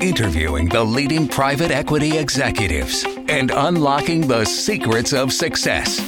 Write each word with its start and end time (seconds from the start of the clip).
interviewing 0.00 0.68
the 0.68 0.84
leading 0.84 1.26
private 1.26 1.70
equity 1.70 2.18
executives 2.18 3.04
and 3.28 3.50
unlocking 3.50 4.26
the 4.26 4.44
secrets 4.44 5.12
of 5.12 5.32
success. 5.32 6.00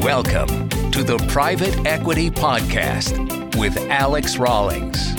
Welcome 0.00 0.68
to 0.92 1.02
the 1.02 1.16
Private 1.28 1.86
Equity 1.86 2.30
Podcast 2.30 3.56
with 3.58 3.76
Alex 3.90 4.36
Rawlings. 4.36 5.12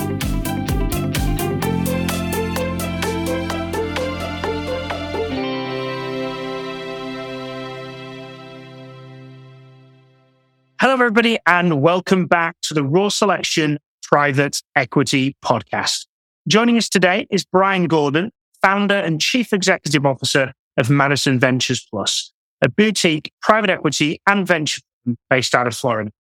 Hello, 10.79 10.93
everybody, 10.93 11.39
and 11.45 11.81
welcome 11.81 12.25
back 12.25 12.55
to 12.61 12.73
the 12.73 12.83
Raw 12.83 13.09
Selection 13.09 13.79
Private 14.03 14.61
Equity 14.75 15.35
Podcast. 15.43 16.05
Joining 16.47 16.77
us 16.77 16.89
today 16.89 17.25
is 17.31 17.43
Bryan 17.43 17.87
Gordon, 17.87 18.31
founder 18.61 18.93
and 18.93 19.19
chief 19.19 19.51
executive 19.51 20.05
officer 20.05 20.53
of 20.77 20.91
Madison 20.91 21.39
Ventures 21.39 21.83
Plus, 21.89 22.31
a 22.63 22.69
boutique 22.69 23.31
private 23.41 23.71
equity 23.71 24.21
and 24.27 24.45
venture 24.45 24.81
firm 25.03 25.17
based 25.27 25.55
out 25.55 25.65
of 25.65 25.75
Florida. 25.75 26.11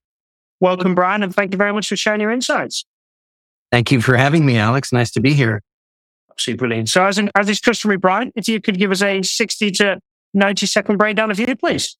Welcome, 0.59 0.95
Bryan, 0.95 1.21
and 1.21 1.35
thank 1.35 1.51
you 1.51 1.59
very 1.59 1.73
much 1.73 1.87
for 1.87 1.95
sharing 1.95 2.21
your 2.21 2.31
insights. 2.31 2.85
Thank 3.71 3.91
you 3.91 4.01
for 4.01 4.17
having 4.17 4.47
me, 4.47 4.57
Alex. 4.57 4.91
Nice 4.91 5.11
to 5.11 5.21
be 5.21 5.33
here. 5.33 5.61
Absolutely 6.31 6.57
brilliant. 6.57 6.89
So, 6.89 7.05
as, 7.05 7.19
an, 7.19 7.29
as 7.35 7.47
is 7.47 7.59
customary, 7.59 7.97
Bryan, 7.97 8.31
if 8.35 8.47
you 8.47 8.59
could 8.59 8.79
give 8.79 8.89
us 8.89 9.03
a 9.03 9.21
60 9.21 9.69
to 9.71 9.99
90 10.33 10.65
second 10.65 10.97
breakdown 10.97 11.29
of 11.29 11.39
you, 11.39 11.55
please. 11.55 11.97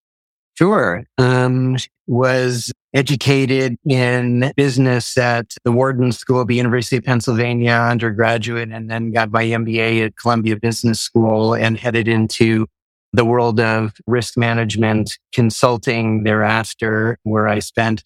Sure. 0.55 1.03
Um, 1.17 1.77
was 2.07 2.71
educated 2.93 3.77
in 3.85 4.53
business 4.55 5.17
at 5.17 5.53
the 5.65 5.71
Wharton 5.71 6.13
School 6.13 6.41
of 6.41 6.47
the 6.47 6.55
University 6.55 6.95
of 6.95 7.03
Pennsylvania 7.03 7.73
undergraduate, 7.73 8.69
and 8.71 8.89
then 8.89 9.11
got 9.11 9.31
my 9.31 9.43
MBA 9.43 10.05
at 10.05 10.15
Columbia 10.15 10.55
Business 10.55 11.01
School 11.01 11.53
and 11.53 11.77
headed 11.77 12.07
into 12.07 12.67
the 13.11 13.25
world 13.25 13.59
of 13.59 13.93
risk 14.07 14.37
management 14.37 15.17
consulting 15.33 16.23
thereafter, 16.23 17.17
where 17.23 17.49
I 17.49 17.59
spent 17.59 18.03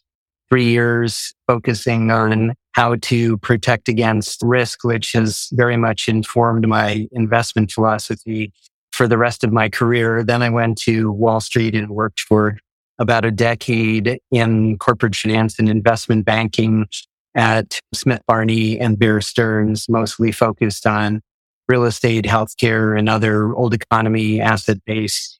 three 0.50 0.66
years 0.66 1.34
focusing 1.45 2.09
on 2.09 2.53
how 2.72 2.95
to 2.95 3.38
protect 3.38 3.89
against 3.89 4.41
risk, 4.41 4.84
which 4.84 5.11
has 5.11 5.50
very 5.53 5.78
much 5.78 6.08
informed 6.08 6.67
my 6.67 7.08
investment 7.11 7.72
philosophy 7.72 8.52
for 9.00 9.08
the 9.08 9.17
rest 9.17 9.45
of 9.45 9.53
my 9.53 9.69
career. 9.69 10.25
Then 10.25 10.42
I 10.42 10.50
went 10.50 10.78
to 10.80 11.09
Wall 11.09 11.39
Street 11.39 11.73
and 11.73 11.89
worked 11.89 12.19
for 12.19 12.59
about 12.97 13.23
a 13.23 13.31
decade 13.31 14.19
in 14.30 14.78
corporate 14.78 15.16
finance 15.16 15.58
and 15.58 15.69
investment 15.69 16.25
banking 16.25 16.86
at 17.33 17.80
Smith 17.94 18.22
Barney 18.28 18.78
and 18.78 19.00
Bear 19.00 19.22
Stearns, 19.22 19.88
mostly 19.88 20.33
focused 20.33 20.86
on 20.86 21.22
real 21.69 21.86
estate, 21.86 22.25
healthcare, 22.25 23.00
and 23.00 23.08
other 23.08 23.53
old 23.53 23.73
economy 23.73 24.41
asset 24.41 24.83
based 24.86 25.39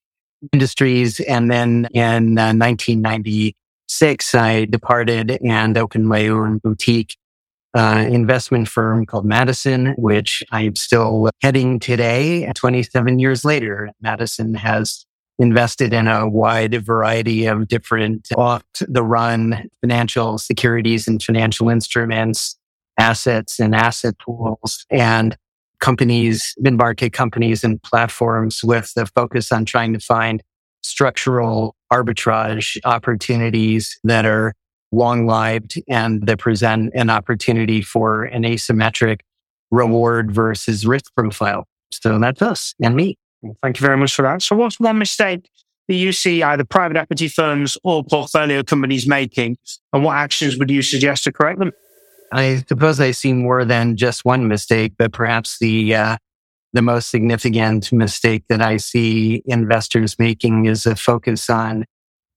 industries. 0.54 1.20
And 1.20 1.52
then 1.52 1.90
in 1.94 2.38
uh, 2.38 2.54
1996, 2.56 4.36
I 4.36 4.64
departed 4.64 5.38
and 5.44 5.78
opened 5.78 6.08
my 6.08 6.30
own 6.30 6.60
boutique 6.60 7.18
uh, 7.76 8.06
investment 8.10 8.68
firm 8.68 9.06
called 9.06 9.26
Madison, 9.26 9.94
which 9.98 10.44
I'm 10.52 10.76
still 10.76 11.30
heading 11.42 11.80
today, 11.80 12.52
27 12.56 13.20
years 13.20 13.46
later. 13.46 13.92
Madison 14.02 14.56
has 14.56 15.06
invested 15.38 15.94
in 15.94 16.08
a 16.08 16.28
wide 16.28 16.84
variety 16.86 17.46
of 17.46 17.68
different 17.68 18.28
off 18.36 18.64
the 18.82 19.04
run 19.04 19.70
financial 19.82 20.38
securities 20.38 21.08
and 21.08 21.24
financial 21.24 21.70
instruments, 21.70 22.58
assets 23.00 23.60
and 23.60 23.74
asset 23.74 24.16
pools 24.20 24.86
and 24.90 25.38
companies, 25.80 26.54
mid 26.58 26.74
market 26.74 27.14
companies 27.14 27.64
and 27.64 27.82
platforms 27.84 28.62
with 28.64 28.94
the 28.96 29.06
focus 29.06 29.52
on 29.52 29.64
trying 29.64 29.94
to 29.94 30.00
find 30.00 30.44
structural 30.82 31.76
arbitrage 31.92 32.78
opportunities 32.84 33.98
that 34.04 34.26
are 34.26 34.54
long 34.92 35.28
lived 35.28 35.82
and 35.88 36.26
that 36.26 36.40
present 36.40 36.92
an 36.96 37.10
opportunity 37.10 37.82
for 37.82 38.24
an 38.24 38.44
asymmetric 38.44 39.20
reward 39.72 40.32
versus 40.32 40.86
risk 40.86 41.14
profile. 41.16 41.66
So 41.92 42.20
that's 42.20 42.42
us 42.42 42.74
and 42.82 42.96
me. 42.96 43.18
Thank 43.62 43.80
you 43.80 43.86
very 43.86 43.98
much 43.98 44.14
for 44.14 44.24
that. 44.24 44.42
So, 44.42 44.56
what's 44.56 44.80
one 44.80 44.98
mistake 44.98 45.50
that 45.88 45.96
you 45.96 46.12
see 46.12 46.44
either 46.44 46.66
private 46.66 46.98
equity 46.98 47.30
firms 47.30 47.78
or 47.84 48.04
portfolio 48.04 48.64
companies 48.64 49.08
making, 49.08 49.58
and 49.94 50.04
what 50.04 50.18
actions 50.18 50.58
would 50.58 50.70
you 50.70 50.82
suggest 50.82 51.24
to 51.24 51.32
correct 51.32 51.60
them? 51.60 51.72
I 52.32 52.64
suppose 52.68 53.00
I 53.00 53.12
see 53.12 53.34
more 53.34 53.66
than 53.66 53.96
just 53.96 54.26
one 54.26 54.48
mistake, 54.48 54.94
but 54.98 55.14
perhaps 55.14 55.58
the 55.60 55.96
uh, 55.96 56.18
the 56.74 56.82
most 56.82 57.10
significant 57.10 57.92
mistake 57.92 58.44
that 58.50 58.62
I 58.62 58.78
see 58.78 59.42
investors 59.46 60.20
making 60.20 60.66
is 60.66 60.86
a 60.86 60.96
focus 60.96 61.50
on 61.50 61.86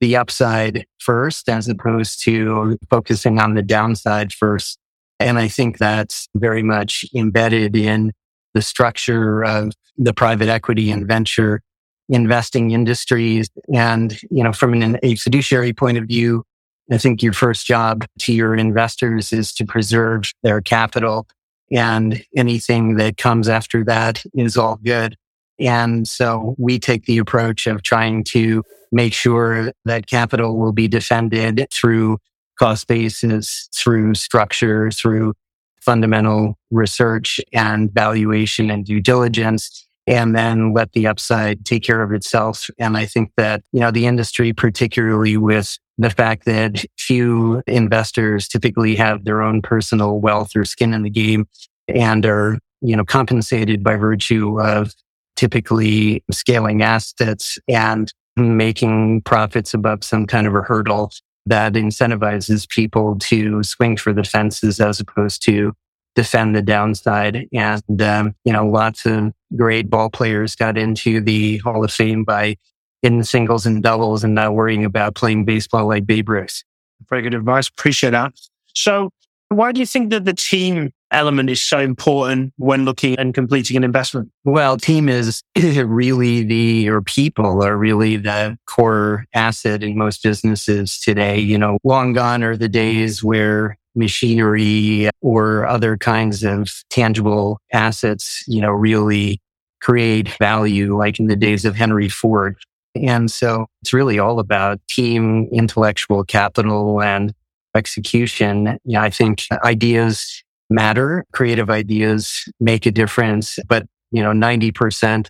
the 0.03 0.17
upside 0.17 0.85
first, 0.99 1.49
as 1.49 1.69
opposed 1.69 2.25
to 2.25 2.77
focusing 2.91 3.39
on 3.39 3.55
the 3.55 3.63
downside 3.63 4.33
first. 4.33 4.77
And 5.21 5.39
I 5.39 5.47
think 5.47 5.79
that's 5.79 6.29
very 6.35 6.65
much 6.65 7.05
embedded 7.15 7.77
in 7.77 8.11
the 8.53 8.63
structure 8.63 9.45
of 9.45 9.73
the 9.97 10.13
private 10.13 10.49
equity 10.49 10.91
and 10.91 11.07
venture 11.07 11.63
investing 12.09 12.73
industries. 12.73 13.49
And, 13.73 14.21
you 14.29 14.43
know, 14.43 14.53
from 14.53 14.75
an, 14.75 14.99
a 15.05 15.15
fiduciary 15.15 15.73
point 15.73 15.99
of 15.99 16.07
view, 16.07 16.43
I 16.91 16.99
think 16.99 17.23
your 17.23 17.33
first 17.33 17.65
job 17.65 18.05
to 18.23 18.33
your 18.33 18.57
investors 18.57 19.33
is 19.33 19.55
to 19.55 19.65
preserve 19.65 20.25
their 20.43 20.61
capital 20.61 21.29
and 21.71 22.25
anything 22.37 22.97
that 22.97 23.19
comes 23.19 23.49
after 23.49 23.85
that 23.85 24.25
is 24.35 24.57
all 24.57 24.81
good. 24.83 25.17
And 25.59 26.09
so 26.09 26.55
we 26.59 26.79
take 26.79 27.05
the 27.05 27.19
approach 27.19 27.67
of 27.67 27.83
trying 27.83 28.25
to 28.25 28.63
make 28.91 29.15
sure 29.15 29.73
that 29.85 30.07
capital 30.07 30.59
will 30.59 30.73
be 30.73 30.89
defended 30.89 31.67
through 31.73 32.19
cost 32.59 32.87
basis, 32.87 33.69
through 33.75 34.15
structure, 34.15 34.91
through 34.91 35.35
fundamental 35.81 36.57
research 36.71 37.41
and 37.53 37.93
valuation 37.93 38.71
and 38.71 38.85
due 38.85 39.01
diligence 39.01 39.87
and 40.07 40.35
then 40.35 40.73
let 40.73 40.93
the 40.93 41.07
upside 41.07 41.65
take 41.65 41.83
care 41.83 42.03
of 42.03 42.13
itself. 42.13 42.69
And 42.79 42.97
I 42.97 43.07
think 43.07 43.33
that, 43.37 43.63
you 43.73 43.81
know, 43.81 43.91
the 43.91 44.07
industry, 44.07 44.53
particularly 44.53 45.37
with 45.37 45.79
the 45.99 46.11
fact 46.11 46.45
that 46.47 46.85
few 46.99 47.63
investors 47.67 48.49
typically 48.49 48.97
have 48.97 49.25
their 49.25 49.43
own 49.43 49.63
personal 49.63 50.21
wealth 50.21 50.57
or 50.57 50.65
skin 50.65 50.93
in 50.93 51.03
the 51.03 51.11
game 51.11 51.47
and 51.87 52.27
are, 52.27 52.59
you 52.81 52.97
know, 52.97 53.05
compensated 53.05 53.85
by 53.85 53.97
virtue 53.97 54.61
of 54.61 54.93
typically 55.37 56.23
scaling 56.31 56.83
assets 56.83 57.59
and 57.69 58.13
making 58.37 59.23
profits 59.23 59.75
above 59.75 60.05
some 60.05 60.27
kind 60.27 60.47
of 60.47 60.55
a 60.55 60.63
hurdle 60.63 61.11
that 61.47 61.73
incentivizes 61.73 62.69
people 62.69 63.19
to 63.19 63.63
swing 63.63 63.97
for 63.97 64.13
the 64.13 64.25
fences 64.25 64.81
as 64.81 65.01
opposed 65.01 65.43
to 65.45 65.73
defend 66.15 66.55
the 66.55 66.63
downside. 66.63 67.49
And, 67.53 68.03
um, 68.03 68.35
you 68.45 68.53
know, 68.53 68.67
lots 68.67 69.07
of 69.07 69.33
great 69.57 69.91
ball 69.91 70.11
players 70.11 70.55
got 70.55 70.79
into 70.79 71.21
the 71.21 71.59
Hall 71.59 71.85
of 71.85 71.93
Fame 71.93 72.25
by 72.25 72.57
hitting 73.03 73.23
singles 73.25 73.67
and 73.67 73.83
doubles 73.83 74.23
and 74.23 74.35
not 74.35 74.55
worrying 74.55 74.85
about 74.85 75.15
playing 75.15 75.45
baseball 75.45 75.89
like 75.89 76.07
Babe 76.07 76.29
Ruth. 76.29 76.63
Very 77.09 77.23
good 77.23 77.35
advice. 77.35 77.69
Appreciate 77.69 78.11
that. 78.11 78.33
So, 78.75 79.11
why 79.57 79.73
do 79.73 79.81
you 79.81 79.87
think 79.87 80.11
that 80.11 80.25
the 80.25 80.35
team 80.35 80.93
element 81.11 81.51
is 81.51 81.63
so 81.63 81.79
important 81.79 82.53
when 82.57 82.85
looking 82.85 83.19
and 83.19 83.35
completing 83.35 83.77
an 83.77 83.85
investment? 83.85 84.31
Well, 84.45 84.77
team 84.77 85.09
is 85.09 85.43
really 85.57 86.43
the, 86.43 86.89
or 86.89 87.03
people 87.03 87.63
are 87.63 87.77
really 87.77 88.17
the 88.17 88.57
core 88.67 89.27
asset 89.35 89.83
in 89.83 89.97
most 89.97 90.23
businesses 90.23 90.99
today. 90.99 91.39
You 91.39 91.59
know, 91.59 91.79
long 91.85 92.13
gone 92.13 92.43
are 92.43 92.57
the 92.57 92.69
days 92.69 93.23
where 93.23 93.77
machinery 93.95 95.11
or 95.21 95.67
other 95.67 95.97
kinds 95.97 96.43
of 96.43 96.71
tangible 96.91 97.59
assets, 97.73 98.43
you 98.47 98.61
know, 98.61 98.71
really 98.71 99.39
create 99.81 100.29
value 100.39 100.97
like 100.97 101.19
in 101.19 101.27
the 101.27 101.37
days 101.37 101.65
of 101.65 101.77
Henry 101.77 102.09
Ford. 102.09 102.57
And 102.95 103.31
so 103.31 103.67
it's 103.83 103.93
really 103.93 104.19
all 104.19 104.39
about 104.39 104.81
team 104.89 105.49
intellectual 105.53 106.25
capital 106.25 107.03
and 107.03 107.33
execution. 107.75 108.79
Yeah, 108.85 109.03
I 109.03 109.11
think 109.11 109.45
ideas 109.65 110.43
matter. 110.71 111.25
Creative 111.33 111.71
ideas 111.71 112.45
make 112.61 112.87
a 112.87 112.91
difference, 112.91 113.59
but 113.69 113.87
you 114.11 114.23
know, 114.23 114.33
90% 114.33 115.29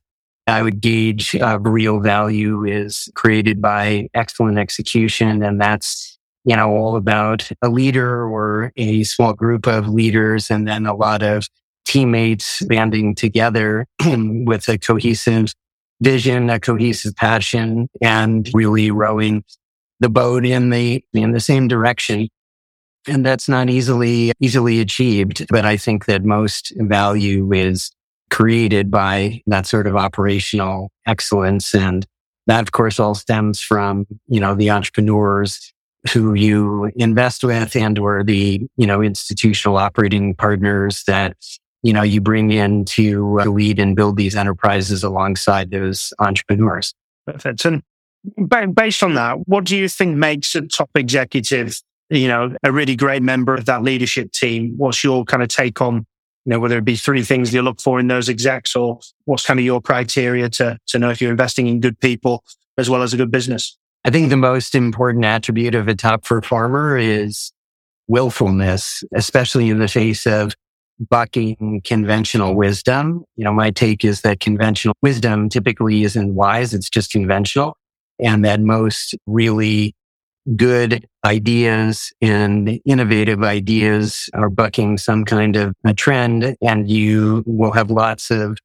I 0.48 0.62
would 0.62 0.80
gauge 0.80 1.36
of 1.36 1.60
real 1.64 2.00
value 2.00 2.64
is 2.64 3.08
created 3.14 3.62
by 3.62 4.08
excellent 4.12 4.58
execution. 4.58 5.42
And 5.42 5.60
that's 5.60 6.18
you 6.44 6.56
know, 6.56 6.70
all 6.70 6.96
about 6.96 7.48
a 7.62 7.68
leader 7.68 8.24
or 8.24 8.72
a 8.76 9.04
small 9.04 9.32
group 9.32 9.66
of 9.66 9.88
leaders 9.88 10.50
and 10.50 10.66
then 10.66 10.86
a 10.86 10.94
lot 10.94 11.22
of 11.22 11.48
teammates 11.84 12.62
banding 12.62 13.14
together 13.14 13.86
with 14.04 14.68
a 14.68 14.78
cohesive 14.78 15.52
vision, 16.00 16.50
a 16.50 16.58
cohesive 16.58 17.14
passion 17.14 17.88
and 18.00 18.50
really 18.54 18.90
rowing 18.90 19.44
the 20.02 20.10
boat 20.10 20.44
in 20.44 20.69
the, 20.70 21.02
in 21.14 21.32
the 21.32 21.40
same 21.40 21.69
direction. 21.69 22.28
And 23.08 23.25
that's 23.25 23.49
not 23.49 23.70
easily, 23.70 24.32
easily 24.40 24.81
achieved. 24.81 25.46
But 25.49 25.64
I 25.64 25.76
think 25.76 26.04
that 26.04 26.25
most 26.25 26.72
value 26.76 27.52
is 27.52 27.90
created 28.31 28.90
by 28.90 29.43
that 29.46 29.66
sort 29.66 29.87
of 29.87 29.96
operational 29.96 30.90
excellence. 31.06 31.75
And 31.75 32.06
that, 32.46 32.62
of 32.62 32.72
course, 32.72 33.00
all 33.00 33.14
stems 33.14 33.60
from, 33.60 34.06
you 34.26 34.40
know, 34.40 34.54
the 34.54 34.70
entrepreneurs 34.70 35.72
who 36.12 36.34
you 36.34 36.90
invest 36.96 37.44
with 37.44 37.76
and 37.76 37.98
or 37.98 38.25
the, 38.25 38.60
you 38.76 38.87
know, 38.87 39.02
institutional 39.02 39.76
operating 39.76 40.34
partners 40.34 41.05
that, 41.06 41.37
you 41.82 41.93
know, 41.93 42.02
you 42.02 42.20
bring 42.20 42.50
in 42.50 42.84
to 42.84 43.38
lead 43.46 43.78
and 43.78 43.94
build 43.94 44.16
these 44.16 44.34
enterprises 44.34 45.05
alongside 45.05 45.70
those 45.70 46.12
entrepreneurs. 46.19 46.94
Perfect. 47.26 47.64
And 47.64 47.82
based 48.74 49.02
on 49.02 49.14
that, 49.14 49.38
what 49.46 49.64
do 49.64 49.76
you 49.76 49.88
think 49.88 50.16
makes 50.16 50.54
a 50.54 50.62
top 50.62 50.90
executive, 50.94 51.80
you 52.10 52.28
know, 52.28 52.54
a 52.62 52.72
really 52.72 52.96
great 52.96 53.22
member 53.22 53.54
of 53.54 53.64
that 53.66 53.82
leadership 53.82 54.32
team? 54.32 54.74
What's 54.76 55.02
your 55.02 55.24
kind 55.24 55.42
of 55.42 55.48
take 55.48 55.80
on, 55.80 56.06
you 56.44 56.50
know, 56.50 56.60
whether 56.60 56.78
it 56.78 56.84
be 56.84 56.96
three 56.96 57.22
things 57.22 57.52
you 57.52 57.62
look 57.62 57.80
for 57.80 57.98
in 57.98 58.08
those 58.08 58.28
execs 58.28 58.76
or 58.76 59.00
what's 59.24 59.46
kind 59.46 59.58
of 59.58 59.66
your 59.66 59.80
criteria 59.80 60.48
to, 60.50 60.78
to 60.88 60.98
know 60.98 61.10
if 61.10 61.20
you're 61.20 61.30
investing 61.30 61.66
in 61.66 61.80
good 61.80 61.98
people 62.00 62.44
as 62.78 62.88
well 62.88 63.02
as 63.02 63.12
a 63.12 63.16
good 63.16 63.30
business? 63.30 63.76
I 64.04 64.10
think 64.10 64.30
the 64.30 64.36
most 64.36 64.74
important 64.74 65.24
attribute 65.24 65.74
of 65.74 65.88
a 65.88 65.94
top 65.94 66.24
performer 66.24 66.96
is 66.96 67.52
willfulness, 68.08 69.04
especially 69.14 69.70
in 69.70 69.78
the 69.78 69.88
face 69.88 70.26
of 70.26 70.54
bucking 71.08 71.80
conventional 71.84 72.54
wisdom. 72.54 73.24
You 73.36 73.44
know, 73.44 73.52
my 73.52 73.70
take 73.70 74.04
is 74.04 74.20
that 74.22 74.40
conventional 74.40 74.94
wisdom 75.02 75.48
typically 75.48 76.02
isn't 76.02 76.34
wise. 76.34 76.74
It's 76.74 76.90
just 76.90 77.12
conventional 77.12 77.76
and 78.20 78.44
that 78.44 78.60
most 78.60 79.14
really 79.26 79.94
good 80.56 81.06
ideas 81.24 82.12
and 82.20 82.80
innovative 82.84 83.42
ideas 83.42 84.28
are 84.34 84.50
bucking 84.50 84.98
some 84.98 85.24
kind 85.24 85.56
of 85.56 85.74
a 85.84 85.94
trend. 85.94 86.56
And 86.60 86.90
you 86.90 87.44
will 87.46 87.72
have 87.72 87.90
lots 87.90 88.30
of 88.30 88.58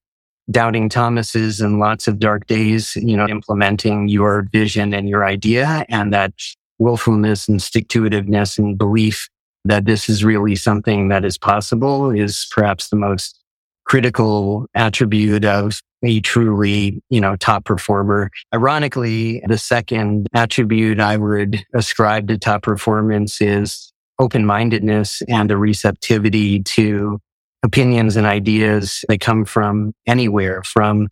doubting 0.50 0.90
Thomases 0.90 1.62
and 1.62 1.80
lots 1.80 2.08
of 2.08 2.20
dark 2.20 2.48
days, 2.48 2.96
you 2.96 3.18
know, 3.18 3.28
implementing 3.28 4.08
your 4.08 4.48
vision 4.52 4.94
and 4.94 5.10
your 5.10 5.26
idea 5.26 5.86
and 5.90 6.14
that 6.14 6.34
willfulness 6.80 7.48
and 7.48 7.62
stick 7.62 7.90
to 7.90 8.04
itiveness 8.04 8.58
and 8.58 8.78
belief 8.78 9.30
that 9.66 9.86
this 9.86 10.08
is 10.08 10.24
really 10.24 10.56
something 10.56 11.10
that 11.10 11.26
is 11.26 11.38
possible 11.38 12.10
is 12.12 12.48
perhaps 12.52 12.90
the 12.90 12.96
most 12.96 13.40
critical 13.86 14.66
attribute 14.76 15.44
of 15.44 15.82
a 16.04 16.20
truly, 16.22 17.02
you 17.10 17.20
know, 17.20 17.36
top 17.36 17.66
performer. 17.66 18.30
Ironically, 18.54 19.42
the 19.48 19.58
second 19.58 20.28
attribute 20.34 21.00
I 21.00 21.18
would 21.18 21.64
ascribe 21.74 22.28
to 22.28 22.38
top 22.38 22.64
performance 22.64 23.42
is 23.42 23.92
open 24.20 24.46
mindedness 24.46 25.22
and 25.28 25.52
a 25.52 25.58
receptivity 25.58 26.62
to 26.64 27.20
opinions 27.64 28.16
and 28.16 28.26
ideas 28.26 29.04
that 29.10 29.20
come 29.20 29.46
from 29.46 29.94
anywhere, 30.06 30.64
from, 30.64 31.08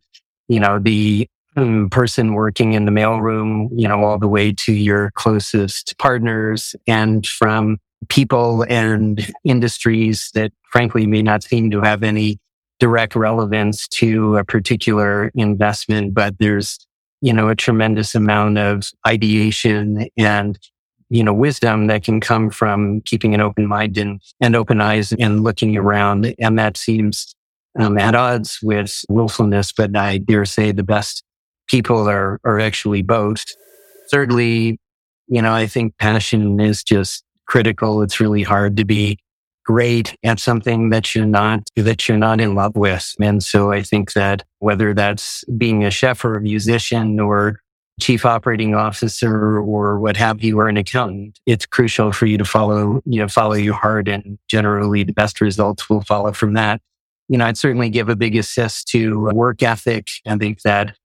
you 0.47 0.59
know, 0.59 0.79
the 0.79 1.27
um, 1.57 1.89
person 1.89 2.33
working 2.33 2.73
in 2.73 2.85
the 2.85 2.91
mailroom, 2.91 3.69
you 3.71 3.87
know, 3.87 4.03
all 4.03 4.19
the 4.19 4.27
way 4.27 4.51
to 4.51 4.73
your 4.73 5.11
closest 5.15 5.97
partners 5.97 6.75
and 6.87 7.25
from 7.25 7.77
people 8.09 8.65
and 8.69 9.31
industries 9.43 10.29
that 10.33 10.51
frankly 10.71 11.07
may 11.07 11.21
not 11.21 11.43
seem 11.43 11.71
to 11.71 11.81
have 11.81 12.03
any 12.03 12.37
direct 12.79 13.15
relevance 13.15 13.87
to 13.87 14.37
a 14.37 14.43
particular 14.43 15.31
investment, 15.35 16.13
but 16.13 16.37
there's, 16.39 16.79
you 17.21 17.31
know, 17.33 17.47
a 17.47 17.55
tremendous 17.55 18.15
amount 18.15 18.57
of 18.57 18.91
ideation 19.07 20.07
and 20.17 20.59
you 21.09 21.23
know, 21.23 21.33
wisdom 21.33 21.87
that 21.87 22.03
can 22.03 22.19
come 22.19 22.49
from 22.49 23.01
keeping 23.01 23.33
an 23.33 23.41
open 23.41 23.67
mind 23.67 23.97
and, 23.97 24.21
and 24.41 24.55
open 24.55 24.81
eyes 24.81 25.13
and 25.13 25.43
looking 25.43 25.77
around. 25.77 26.33
And 26.39 26.57
that 26.57 26.77
seems 26.77 27.35
um, 27.77 27.97
at 27.97 28.15
odds 28.15 28.59
with 28.63 29.03
willfulness, 29.09 29.71
but 29.71 29.95
I 29.95 30.17
dare 30.17 30.45
say 30.45 30.71
the 30.71 30.83
best 30.83 31.23
people 31.67 32.09
are, 32.09 32.39
are 32.43 32.59
actually 32.59 33.01
both. 33.01 33.43
Thirdly, 34.11 34.79
you 35.27 35.41
know, 35.41 35.53
I 35.53 35.67
think 35.67 35.97
passion 35.97 36.59
is 36.59 36.83
just 36.83 37.23
critical. 37.47 38.01
It's 38.01 38.19
really 38.19 38.43
hard 38.43 38.77
to 38.77 38.85
be 38.85 39.19
great 39.65 40.15
at 40.23 40.39
something 40.39 40.91
that 40.91 41.15
you're 41.15 41.25
not, 41.25 41.69
that 41.75 42.07
you're 42.07 42.17
not 42.17 42.39
in 42.39 42.55
love 42.55 42.75
with. 42.75 43.13
And 43.19 43.43
so 43.43 43.71
I 43.71 43.81
think 43.81 44.13
that 44.13 44.43
whether 44.59 44.93
that's 44.93 45.43
being 45.57 45.83
a 45.83 45.91
chef 45.91 46.23
or 46.23 46.35
a 46.35 46.41
musician 46.41 47.19
or 47.19 47.59
chief 47.99 48.25
operating 48.25 48.75
officer 48.75 49.57
or 49.57 49.99
what 49.99 50.17
have 50.17 50.43
you, 50.43 50.59
or 50.59 50.67
an 50.67 50.77
accountant, 50.77 51.39
it's 51.45 51.65
crucial 51.65 52.11
for 52.11 52.25
you 52.25 52.37
to 52.37 52.45
follow, 52.45 53.01
you 53.05 53.19
know, 53.19 53.27
follow 53.27 53.53
your 53.53 53.73
heart 53.73 54.07
and 54.07 54.37
generally 54.47 55.03
the 55.03 55.13
best 55.13 55.41
results 55.41 55.89
will 55.89 56.01
follow 56.01 56.31
from 56.31 56.53
that. 56.53 56.81
You 57.29 57.37
know, 57.37 57.45
I'd 57.45 57.57
certainly 57.57 57.89
give 57.89 58.09
a 58.09 58.15
big 58.15 58.35
assist 58.35 58.87
to 58.89 59.31
work 59.31 59.63
ethic. 59.63 60.09
I 60.27 60.37
think 60.37 60.61
that 60.61 60.95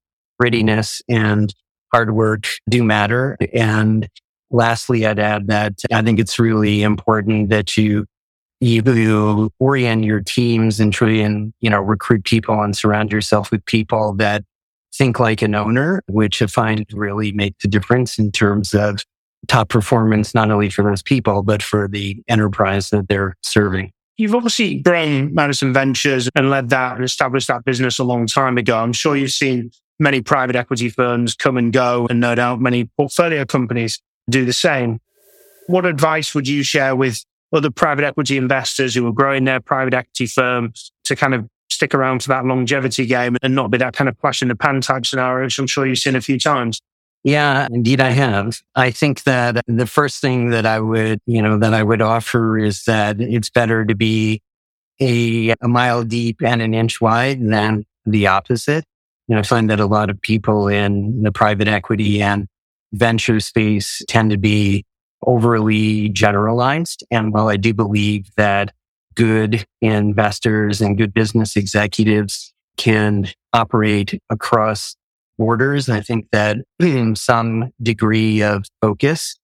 grittiness 0.42 1.00
and 1.08 1.54
hard 1.92 2.12
work 2.14 2.46
do 2.68 2.82
matter. 2.82 3.36
And 3.54 4.08
lastly, 4.50 5.06
I'd 5.06 5.18
add 5.18 5.46
that 5.46 5.80
I 5.92 6.02
think 6.02 6.18
it's 6.18 6.38
really 6.38 6.82
important 6.82 7.50
that 7.50 7.76
you 7.76 8.06
you 8.60 9.50
orient 9.58 10.04
your 10.04 10.20
teams 10.20 10.80
and 10.80 10.92
try 10.92 11.12
and, 11.12 11.52
you 11.60 11.70
know, 11.70 11.80
recruit 11.80 12.24
people 12.24 12.60
and 12.62 12.76
surround 12.76 13.10
yourself 13.10 13.50
with 13.50 13.64
people 13.64 14.14
that 14.14 14.44
think 14.94 15.18
like 15.18 15.40
an 15.42 15.54
owner, 15.54 16.02
which 16.08 16.42
I 16.42 16.46
find 16.46 16.84
really 16.92 17.32
makes 17.32 17.64
a 17.64 17.68
difference 17.68 18.18
in 18.18 18.32
terms 18.32 18.74
of 18.74 19.04
top 19.48 19.68
performance, 19.68 20.34
not 20.34 20.50
only 20.50 20.68
for 20.68 20.84
those 20.84 21.02
people, 21.02 21.42
but 21.42 21.62
for 21.62 21.88
the 21.88 22.22
enterprise 22.28 22.90
that 22.90 23.08
they're 23.08 23.36
serving. 23.42 23.92
You've 24.18 24.34
obviously 24.34 24.80
grown 24.80 25.32
Madison 25.32 25.72
Ventures 25.72 26.28
and 26.34 26.50
led 26.50 26.68
that 26.68 26.96
and 26.96 27.04
established 27.04 27.48
that 27.48 27.64
business 27.64 27.98
a 27.98 28.04
long 28.04 28.26
time 28.26 28.58
ago. 28.58 28.76
I'm 28.76 28.92
sure 28.92 29.16
you've 29.16 29.30
seen 29.30 29.70
many 29.98 30.20
private 30.20 30.56
equity 30.56 30.90
firms 30.90 31.34
come 31.34 31.56
and 31.56 31.72
go, 31.72 32.06
and 32.10 32.20
no 32.20 32.34
doubt 32.34 32.60
many 32.60 32.84
portfolio 32.98 33.46
companies 33.46 33.98
do 34.28 34.44
the 34.44 34.52
same. 34.52 35.00
What 35.68 35.86
advice 35.86 36.34
would 36.34 36.46
you 36.46 36.62
share 36.62 36.94
with 36.94 37.24
other 37.52 37.70
private 37.70 38.05
equity 38.05 38.37
investors 38.37 38.94
who 38.94 39.06
are 39.06 39.12
growing 39.12 39.44
their 39.44 39.61
private 39.61 39.94
equity 39.94 40.26
firms 40.26 40.93
to 41.05 41.17
kind 41.17 41.35
of 41.35 41.47
stick 41.70 41.94
around 41.94 42.23
for 42.23 42.29
that 42.29 42.44
longevity 42.44 43.06
game 43.06 43.37
and 43.43 43.55
not 43.55 43.70
be 43.70 43.79
that 43.79 43.94
kind 43.94 44.08
of 44.08 44.19
flash 44.19 44.43
in 44.43 44.49
the 44.49 44.56
pan 44.56 44.81
type 44.81 45.06
scenario, 45.06 45.47
which 45.47 45.58
I'm 45.58 45.67
sure 45.67 45.87
you've 45.87 45.99
seen 45.99 46.17
a 46.17 46.20
few 46.20 46.38
times. 46.38 46.81
Yeah, 47.23 47.69
indeed 47.70 48.00
I 48.00 48.11
have. 48.11 48.61
I 48.75 48.91
think 48.91 49.25
that 49.25 49.62
the 49.67 49.87
first 49.87 50.20
thing 50.20 50.50
that 50.50 50.64
I 50.64 50.81
would, 50.81 51.20
you 51.26 51.43
know, 51.43 51.58
that 51.58 51.75
I 51.75 51.82
would 51.82 52.00
offer 52.00 52.58
is 52.58 52.85
that 52.85 53.20
it's 53.20 53.50
better 53.50 53.85
to 53.85 53.94
be 53.94 54.41
a, 55.00 55.55
a 55.61 55.69
mile 55.69 56.02
deep 56.02 56.43
and 56.43 56.62
an 56.62 56.73
inch 56.73 57.00
wide 57.00 57.47
than 57.47 57.85
the 58.06 58.26
opposite. 58.26 58.85
You 59.28 59.35
know, 59.35 59.40
I 59.40 59.42
find 59.42 59.69
that 59.71 59.80
a 59.80 59.87
lot 59.87 60.11
of 60.11 60.21
people 60.21 60.69
in 60.69 61.23
the 61.23 61.33
private 61.33 61.69
equity 61.69 62.23
and 62.23 62.47
venture 62.92 63.38
space 63.38 64.02
tend 64.09 64.30
to 64.30 64.38
be 64.38 64.85
overly 65.30 66.08
generalized. 66.08 67.04
And 67.10 67.32
while 67.32 67.49
I 67.49 67.56
do 67.56 67.72
believe 67.72 68.30
that 68.37 68.72
good 69.14 69.64
investors 69.80 70.80
and 70.80 70.99
good 70.99 71.14
business 71.14 71.56
executives 71.56 72.52
can 72.76 73.28
operate 73.52 74.20
across 74.30 74.96
borders. 75.38 75.88
I 75.88 76.00
think 76.00 76.28
that 76.32 76.58
some 77.14 77.72
degree 77.82 78.42
of 78.42 78.64
focus 78.80 79.38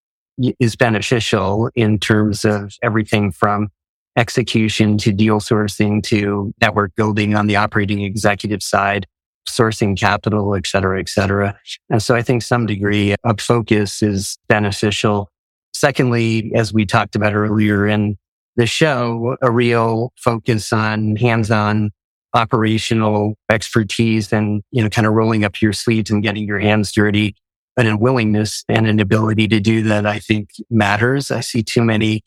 is 0.60 0.76
beneficial 0.76 1.70
in 1.74 1.98
terms 1.98 2.44
of 2.44 2.74
everything 2.82 3.30
from 3.30 3.68
execution 4.16 4.98
to 4.98 5.12
deal 5.12 5.40
sourcing 5.40 6.02
to 6.02 6.52
network 6.60 6.94
building 6.96 7.34
on 7.34 7.46
the 7.46 7.56
operating 7.56 8.02
executive 8.02 8.62
side, 8.62 9.06
sourcing 9.48 9.98
capital, 9.98 10.54
et 10.54 10.66
cetera, 10.66 10.98
et 10.98 11.08
cetera. 11.08 11.58
And 11.90 12.02
so 12.02 12.14
I 12.14 12.22
think 12.22 12.42
some 12.42 12.66
degree 12.66 13.14
of 13.24 13.40
focus 13.40 14.02
is 14.02 14.38
beneficial. 14.48 15.30
Secondly, 15.76 16.52
as 16.54 16.72
we 16.72 16.86
talked 16.86 17.16
about 17.16 17.34
earlier 17.34 17.86
in 17.86 18.16
the 18.56 18.66
show 18.66 19.36
a 19.42 19.50
real 19.50 20.12
focus 20.16 20.72
on 20.72 21.16
hands-on 21.16 21.90
operational 22.32 23.34
expertise 23.50 24.32
and, 24.32 24.62
you 24.70 24.82
know, 24.82 24.88
kind 24.88 25.06
of 25.06 25.12
rolling 25.12 25.44
up 25.44 25.60
your 25.60 25.72
sleeves 25.72 26.10
and 26.10 26.22
getting 26.22 26.46
your 26.46 26.58
hands 26.58 26.92
dirty 26.92 27.34
and 27.76 27.88
a 27.88 27.96
willingness 27.96 28.64
and 28.68 28.86
an 28.86 29.00
ability 29.00 29.48
to 29.48 29.60
do 29.60 29.82
that, 29.82 30.06
I 30.06 30.18
think 30.18 30.48
matters. 30.70 31.30
I 31.30 31.40
see 31.40 31.62
too 31.62 31.82
many 31.82 32.22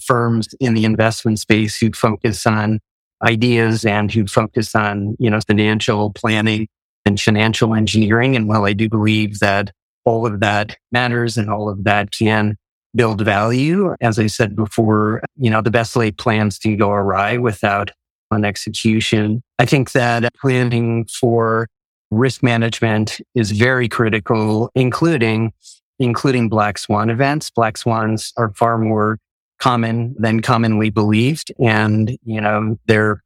firms 0.00 0.54
in 0.60 0.74
the 0.74 0.84
investment 0.84 1.40
space 1.40 1.76
who 1.78 1.90
focus 1.92 2.46
on 2.46 2.78
ideas 3.24 3.84
and 3.84 4.12
who 4.12 4.26
focus 4.26 4.74
on, 4.76 5.16
you 5.18 5.28
know, 5.28 5.40
financial 5.46 6.12
planning 6.12 6.68
and 7.04 7.20
financial 7.20 7.74
engineering. 7.74 8.36
And 8.36 8.48
while 8.48 8.64
I 8.64 8.72
do 8.72 8.88
believe 8.88 9.40
that 9.40 9.72
all 10.04 10.24
of 10.26 10.40
that 10.40 10.76
matters 10.92 11.36
and 11.36 11.50
all 11.50 11.68
of 11.68 11.84
that 11.84 12.12
can 12.12 12.56
build 12.94 13.20
value. 13.22 13.94
As 14.00 14.18
I 14.18 14.26
said 14.26 14.54
before, 14.54 15.22
you 15.36 15.50
know, 15.50 15.62
the 15.62 15.70
best 15.70 15.96
laid 15.96 16.18
plans 16.18 16.58
can 16.58 16.76
go 16.76 16.90
awry 16.90 17.38
without 17.38 17.90
an 18.30 18.44
execution. 18.44 19.42
I 19.58 19.66
think 19.66 19.92
that 19.92 20.32
planning 20.40 21.06
for 21.06 21.68
risk 22.10 22.42
management 22.42 23.20
is 23.34 23.52
very 23.52 23.88
critical, 23.88 24.70
including, 24.74 25.52
including 25.98 26.48
black 26.48 26.78
swan 26.78 27.10
events. 27.10 27.50
Black 27.50 27.76
swans 27.78 28.32
are 28.36 28.52
far 28.54 28.78
more 28.78 29.18
common 29.58 30.14
than 30.18 30.40
commonly 30.40 30.90
believed. 30.90 31.52
And, 31.58 32.16
you 32.24 32.40
know, 32.40 32.76
they're 32.86 33.22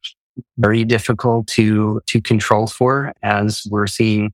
very 0.59 0.85
difficult 0.85 1.47
to, 1.47 2.01
to 2.07 2.21
control 2.21 2.67
for 2.67 3.13
as 3.23 3.67
we're 3.71 3.87
seeing 3.87 4.33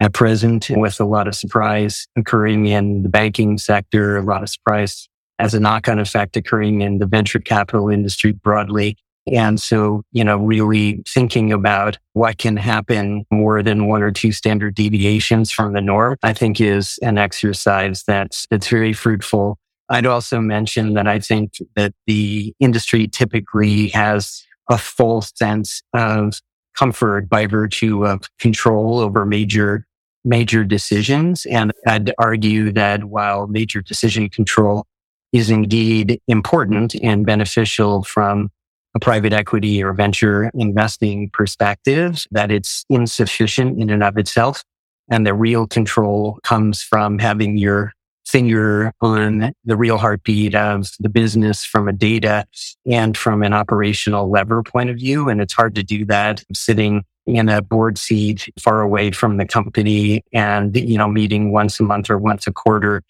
at 0.00 0.14
present 0.14 0.68
with 0.70 0.98
a 0.98 1.04
lot 1.04 1.28
of 1.28 1.34
surprise 1.34 2.06
occurring 2.16 2.66
in 2.66 3.02
the 3.02 3.08
banking 3.08 3.58
sector, 3.58 4.16
a 4.16 4.22
lot 4.22 4.42
of 4.42 4.48
surprise 4.48 5.08
as 5.38 5.54
a 5.54 5.60
knock 5.60 5.88
on 5.88 5.98
effect 5.98 6.36
occurring 6.36 6.80
in 6.80 6.98
the 6.98 7.06
venture 7.06 7.38
capital 7.38 7.88
industry 7.88 8.32
broadly. 8.32 8.96
And 9.30 9.60
so, 9.60 10.02
you 10.12 10.24
know, 10.24 10.38
really 10.38 11.02
thinking 11.06 11.52
about 11.52 11.98
what 12.14 12.38
can 12.38 12.56
happen 12.56 13.24
more 13.30 13.62
than 13.62 13.86
one 13.86 14.02
or 14.02 14.10
two 14.10 14.32
standard 14.32 14.74
deviations 14.74 15.50
from 15.50 15.74
the 15.74 15.80
norm, 15.80 16.16
I 16.22 16.32
think 16.32 16.60
is 16.60 16.98
an 17.02 17.18
exercise 17.18 18.02
that's, 18.06 18.46
that's 18.50 18.68
very 18.68 18.92
fruitful. 18.92 19.58
I'd 19.90 20.06
also 20.06 20.40
mention 20.40 20.94
that 20.94 21.06
I 21.06 21.18
think 21.18 21.54
that 21.76 21.92
the 22.06 22.54
industry 22.60 23.08
typically 23.08 23.88
has 23.88 24.42
a 24.70 24.78
full 24.78 25.20
sense 25.20 25.82
of 25.92 26.40
comfort 26.78 27.28
by 27.28 27.46
virtue 27.46 28.06
of 28.06 28.22
control 28.38 29.00
over 29.00 29.26
major, 29.26 29.86
major 30.24 30.64
decisions. 30.64 31.46
And 31.46 31.72
I'd 31.86 32.12
argue 32.18 32.72
that 32.72 33.04
while 33.04 33.46
major 33.46 33.80
decision 33.80 34.28
control 34.28 34.86
is 35.32 35.50
indeed 35.50 36.20
important 36.26 36.94
and 37.02 37.24
beneficial 37.24 38.02
from 38.02 38.50
a 38.94 39.00
private 39.00 39.32
equity 39.32 39.82
or 39.82 39.92
venture 39.92 40.50
investing 40.54 41.30
perspective, 41.32 42.26
that 42.32 42.50
it's 42.50 42.84
insufficient 42.90 43.80
in 43.80 43.90
and 43.90 44.02
of 44.02 44.18
itself. 44.18 44.64
And 45.08 45.26
the 45.26 45.34
real 45.34 45.66
control 45.66 46.38
comes 46.42 46.82
from 46.82 47.18
having 47.18 47.56
your 47.56 47.92
finger 48.26 48.92
on 49.00 49.52
the 49.64 49.76
real 49.76 49.98
heartbeat 49.98 50.54
of 50.54 50.90
the 51.00 51.08
business 51.08 51.64
from 51.64 51.88
a 51.88 51.92
data 51.92 52.46
and 52.86 53.16
from 53.16 53.42
an 53.42 53.52
operational 53.52 54.30
lever 54.30 54.62
point 54.62 54.90
of 54.90 54.96
view. 54.96 55.28
And 55.28 55.40
it's 55.40 55.52
hard 55.52 55.74
to 55.76 55.82
do 55.82 56.04
that 56.06 56.44
sitting 56.52 57.04
in 57.36 57.48
a 57.48 57.62
board 57.62 57.98
seat 57.98 58.48
far 58.58 58.80
away 58.80 59.10
from 59.10 59.36
the 59.36 59.46
company 59.46 60.22
and, 60.32 60.76
you 60.76 60.98
know, 60.98 61.08
meeting 61.08 61.52
once 61.52 61.80
a 61.80 61.82
month 61.82 62.10
or 62.10 62.18
once 62.18 62.46
a 62.46 62.52
quarter. 62.52 63.02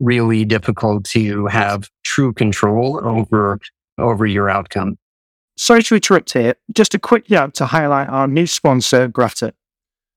Really 0.00 0.44
difficult 0.44 1.04
to 1.06 1.46
have 1.46 1.88
true 2.02 2.32
control 2.32 3.00
over, 3.04 3.58
over 3.98 4.26
your 4.26 4.50
outcome. 4.50 4.98
Sorry 5.56 5.82
to 5.84 5.94
interrupt 5.94 6.32
here. 6.32 6.54
Just 6.72 6.94
a 6.94 6.98
quick 6.98 7.30
note 7.30 7.54
to 7.54 7.66
highlight 7.66 8.08
our 8.08 8.26
new 8.26 8.46
sponsor, 8.46 9.06
Grata. 9.06 9.54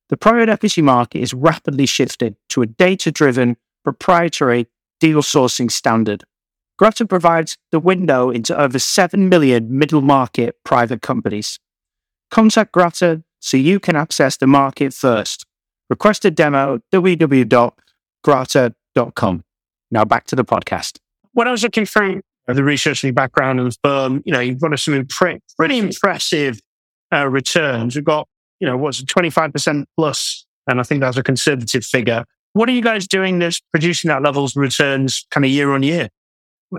The 0.10 0.18
private 0.18 0.50
equity 0.50 0.82
market 0.82 1.20
is 1.20 1.34
rapidly 1.34 1.86
shifting 1.86 2.38
to 2.50 2.62
a 2.62 2.66
data 2.66 3.12
driven, 3.12 3.58
proprietary 3.84 4.68
deal 5.00 5.22
sourcing 5.22 5.70
standard. 5.70 6.24
Grata 6.78 7.06
provides 7.06 7.58
the 7.72 7.80
window 7.80 8.30
into 8.30 8.60
over 8.60 8.80
7 8.80 9.30
million 9.30 9.78
middle 9.78 10.02
market 10.02 10.56
private 10.64 11.02
companies. 11.02 11.60
Contact 12.30 12.72
Grata 12.72 13.24
so 13.40 13.58
you 13.58 13.80
can 13.80 13.96
access 13.96 14.38
the 14.38 14.48
market 14.48 14.94
first. 14.94 15.46
Request 15.90 16.26
a 16.26 16.32
demo 16.32 16.80
www.grata.com. 16.92 19.44
Now 19.90 20.06
back 20.06 20.26
to 20.26 20.36
the 20.36 20.44
podcast. 20.44 20.98
When 21.34 21.48
I 21.48 21.52
was 21.52 21.64
looking 21.64 21.86
through 21.86 22.22
the 22.48 22.64
research 22.64 23.04
and 23.04 23.16
background 23.16 23.60
of 23.60 23.68
the 23.68 23.78
firm, 23.84 24.22
you 24.26 24.34
know, 24.34 24.40
you've 24.40 24.60
got 24.60 24.78
some 24.80 24.94
impre- 24.94 25.40
pretty 25.58 25.78
impressive 25.78 26.60
uh, 27.14 27.28
returns. 27.28 27.96
You've 27.96 28.06
got, 28.06 28.28
you 28.60 28.68
know, 28.68 28.78
what's 28.78 29.04
25% 29.04 29.86
plus, 29.96 30.46
and 30.68 30.80
I 30.80 30.84
think 30.84 31.02
that's 31.02 31.18
a 31.18 31.24
conservative 31.24 31.86
figure. 31.86 32.26
What 32.54 32.70
are 32.70 32.74
you 32.74 32.82
guys 32.82 33.08
doing 33.08 33.40
that's 33.40 33.62
producing 33.72 34.10
that 34.10 34.24
levels 34.24 34.56
of 34.56 34.62
returns 34.62 35.26
kind 35.32 35.46
of 35.46 35.52
year 35.52 35.74
on 35.74 35.84
year? 35.84 36.10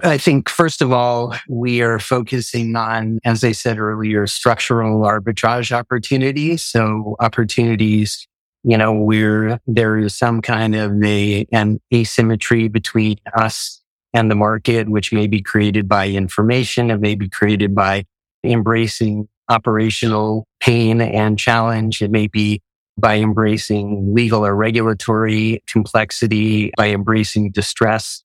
I 0.02 0.18
think, 0.18 0.50
first 0.50 0.82
of 0.82 0.92
all, 0.92 1.34
we 1.48 1.80
are 1.80 1.98
focusing 1.98 2.76
on, 2.76 3.20
as 3.24 3.42
I 3.42 3.52
said 3.52 3.78
earlier, 3.78 4.26
structural 4.26 5.00
arbitrage 5.00 5.72
opportunities. 5.72 6.62
So 6.62 7.16
opportunities, 7.20 8.28
you 8.64 8.76
know, 8.76 8.92
where 8.92 9.60
there 9.66 9.96
is 9.96 10.14
some 10.14 10.42
kind 10.42 10.74
of 10.74 11.02
a, 11.02 11.46
an 11.52 11.80
asymmetry 11.92 12.68
between 12.68 13.16
us 13.34 13.80
and 14.12 14.30
the 14.30 14.34
market, 14.34 14.90
which 14.90 15.10
may 15.10 15.26
be 15.26 15.40
created 15.40 15.88
by 15.88 16.08
information. 16.08 16.90
It 16.90 17.00
may 17.00 17.14
be 17.14 17.30
created 17.30 17.74
by 17.74 18.04
embracing 18.44 19.26
operational 19.48 20.46
pain 20.60 21.00
and 21.00 21.38
challenge. 21.38 22.02
It 22.02 22.10
may 22.10 22.26
be 22.26 22.60
by 22.98 23.16
embracing 23.16 24.12
legal 24.14 24.44
or 24.44 24.54
regulatory 24.54 25.62
complexity, 25.66 26.72
by 26.76 26.88
embracing 26.88 27.52
distress 27.52 28.22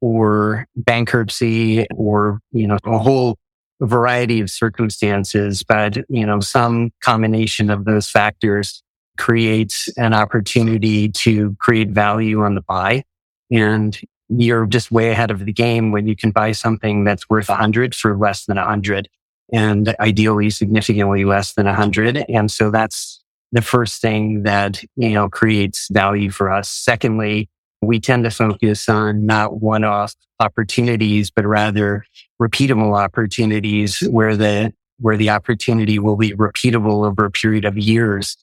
or 0.00 0.66
bankruptcy 0.76 1.86
or, 1.94 2.40
you 2.52 2.66
know, 2.66 2.78
a 2.84 2.98
whole 2.98 3.36
variety 3.80 4.40
of 4.40 4.50
circumstances. 4.50 5.62
But, 5.62 5.98
you 6.08 6.24
know, 6.24 6.40
some 6.40 6.90
combination 7.02 7.70
of 7.70 7.84
those 7.84 8.08
factors 8.08 8.82
creates 9.18 9.88
an 9.96 10.12
opportunity 10.12 11.08
to 11.08 11.56
create 11.58 11.90
value 11.90 12.42
on 12.42 12.54
the 12.54 12.62
buy. 12.62 13.04
And 13.50 13.98
you're 14.28 14.66
just 14.66 14.90
way 14.90 15.10
ahead 15.10 15.30
of 15.30 15.44
the 15.44 15.52
game 15.52 15.92
when 15.92 16.06
you 16.06 16.16
can 16.16 16.30
buy 16.30 16.52
something 16.52 17.04
that's 17.04 17.28
worth 17.30 17.48
a 17.48 17.54
hundred 17.54 17.94
for 17.94 18.16
less 18.16 18.46
than 18.46 18.58
a 18.58 18.64
hundred 18.64 19.08
and 19.52 19.94
ideally 20.00 20.50
significantly 20.50 21.24
less 21.24 21.54
than 21.54 21.66
a 21.66 21.74
hundred. 21.74 22.24
And 22.28 22.50
so 22.50 22.70
that's 22.70 23.22
the 23.52 23.62
first 23.62 24.02
thing 24.02 24.42
that, 24.42 24.82
you 24.96 25.10
know, 25.10 25.28
creates 25.28 25.88
value 25.90 26.30
for 26.30 26.50
us. 26.50 26.68
Secondly, 26.68 27.48
we 27.82 28.00
tend 28.00 28.24
to 28.24 28.30
focus 28.30 28.88
on 28.88 29.26
not 29.26 29.60
one-off 29.60 30.14
opportunities, 30.40 31.30
but 31.30 31.46
rather 31.46 32.04
repeatable 32.40 32.96
opportunities 32.98 34.00
where 34.10 34.36
the, 34.36 34.72
where 34.98 35.16
the 35.16 35.30
opportunity 35.30 35.98
will 35.98 36.16
be 36.16 36.32
repeatable 36.32 37.06
over 37.06 37.24
a 37.24 37.30
period 37.30 37.64
of 37.64 37.76
years 37.78 38.36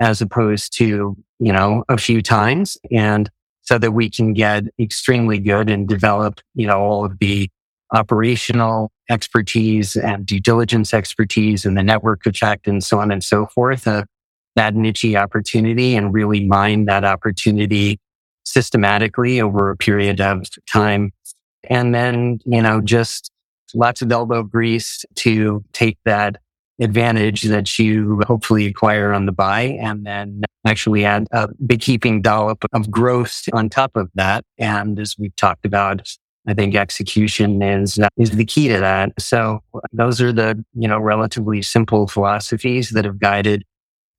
as 0.00 0.20
opposed 0.20 0.72
to, 0.78 1.16
you 1.38 1.52
know, 1.52 1.84
a 1.88 1.98
few 1.98 2.22
times. 2.22 2.76
And 2.90 3.30
so 3.62 3.78
that 3.78 3.92
we 3.92 4.08
can 4.08 4.32
get 4.32 4.64
extremely 4.78 5.38
good 5.38 5.68
and 5.68 5.86
develop, 5.86 6.40
you 6.54 6.66
know, 6.66 6.78
all 6.78 7.04
of 7.04 7.18
the 7.18 7.50
operational 7.92 8.90
expertise 9.10 9.96
and 9.96 10.26
due 10.26 10.40
diligence 10.40 10.92
expertise 10.92 11.64
and 11.64 11.76
the 11.76 11.82
network 11.82 12.26
effect 12.26 12.66
and 12.66 12.84
so 12.84 13.00
on 13.00 13.10
and 13.10 13.24
so 13.24 13.46
forth 13.46 13.86
of 13.86 14.04
that 14.56 14.74
niche 14.74 15.14
opportunity 15.14 15.96
and 15.96 16.12
really 16.12 16.44
mine 16.44 16.84
that 16.84 17.04
opportunity 17.04 17.98
systematically 18.52 19.40
over 19.40 19.70
a 19.70 19.76
period 19.76 20.20
of 20.20 20.46
time. 20.70 21.12
And 21.68 21.94
then, 21.94 22.40
you 22.44 22.62
know, 22.62 22.80
just 22.80 23.30
lots 23.74 24.02
of 24.02 24.10
elbow 24.10 24.42
grease 24.42 25.04
to 25.16 25.64
take 25.72 25.98
that 26.04 26.36
advantage 26.80 27.42
that 27.42 27.78
you 27.78 28.22
hopefully 28.26 28.66
acquire 28.66 29.12
on 29.12 29.26
the 29.26 29.32
buy 29.32 29.62
and 29.80 30.06
then 30.06 30.42
actually 30.64 31.04
add 31.04 31.26
a 31.32 31.48
beekeeping 31.66 32.22
dollop 32.22 32.64
of 32.72 32.90
growth 32.90 33.48
on 33.52 33.68
top 33.68 33.96
of 33.96 34.08
that. 34.14 34.44
And 34.58 34.98
as 34.98 35.16
we've 35.18 35.34
talked 35.36 35.66
about, 35.66 36.08
I 36.46 36.54
think 36.54 36.74
execution 36.74 37.60
is, 37.62 37.98
uh, 37.98 38.08
is 38.16 38.30
the 38.30 38.44
key 38.44 38.68
to 38.68 38.78
that. 38.78 39.12
So 39.18 39.60
those 39.92 40.20
are 40.22 40.32
the, 40.32 40.64
you 40.74 40.88
know, 40.88 40.98
relatively 40.98 41.62
simple 41.62 42.06
philosophies 42.06 42.90
that 42.90 43.04
have 43.04 43.18
guided 43.18 43.64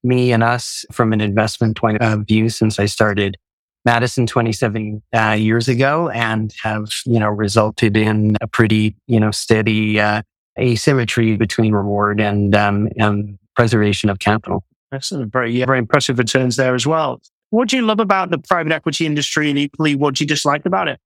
me 0.04 0.32
and 0.32 0.44
us 0.44 0.86
from 0.92 1.14
an 1.14 1.22
investment 1.22 1.78
point 1.78 2.02
of 2.02 2.28
view 2.28 2.50
since 2.50 2.80
I 2.80 2.86
started 2.86 3.38
Madison 3.86 4.28
27 4.28 5.02
uh, 5.16 5.32
years 5.32 5.68
ago 5.68 6.10
and 6.10 6.54
have, 6.62 6.90
you 7.06 7.20
know, 7.20 7.30
resulted 7.30 7.96
in 7.96 8.36
a 8.42 8.48
pretty, 8.48 8.96
you 9.08 9.20
know, 9.20 9.32
steady, 9.32 10.00
uh, 10.00 10.22
asymmetry 10.60 11.38
between 11.38 11.74
reward 11.74 12.20
and 12.20 12.56
um, 12.56 12.90
and 12.98 13.38
preservation 13.56 14.10
of 14.10 14.20
capital. 14.20 14.64
Excellent. 14.92 15.32
Very, 15.32 15.64
very 15.64 15.80
impressive 15.80 16.18
returns 16.18 16.56
there 16.56 16.76
as 16.76 16.86
well. 16.86 17.22
What 17.52 17.70
do 17.70 17.78
you 17.78 17.84
love 17.84 18.00
about 18.00 18.32
the 18.32 18.38
private 18.38 18.72
equity 18.72 19.06
industry 19.06 19.50
and 19.50 19.58
equally 19.58 19.96
what 19.96 20.16
do 20.16 20.24
you 20.24 20.28
dislike 20.28 20.66
about 20.66 20.88
it? 20.88 21.00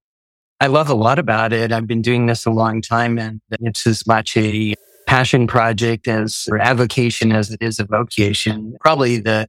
I 0.60 0.68
love 0.68 0.89
a 0.89 0.94
lot 0.94 1.20
about 1.20 1.51
it. 1.51 1.72
I've 1.72 1.88
been 1.88 2.01
doing 2.01 2.25
this 2.25 2.46
a 2.46 2.51
long 2.51 2.82
time 2.82 3.18
and 3.18 3.42
it's 3.60 3.86
as 3.86 4.06
much 4.08 4.38
a 4.38 4.75
passion 5.08 5.48
project 5.48 6.08
as 6.08 6.48
or 6.50 6.60
avocation 6.60 7.32
as 7.32 7.51
it 7.51 7.62
is 7.62 7.80
a 7.80 7.86
vocation. 7.86 8.75
Probably 8.80 9.18
the 9.18 9.48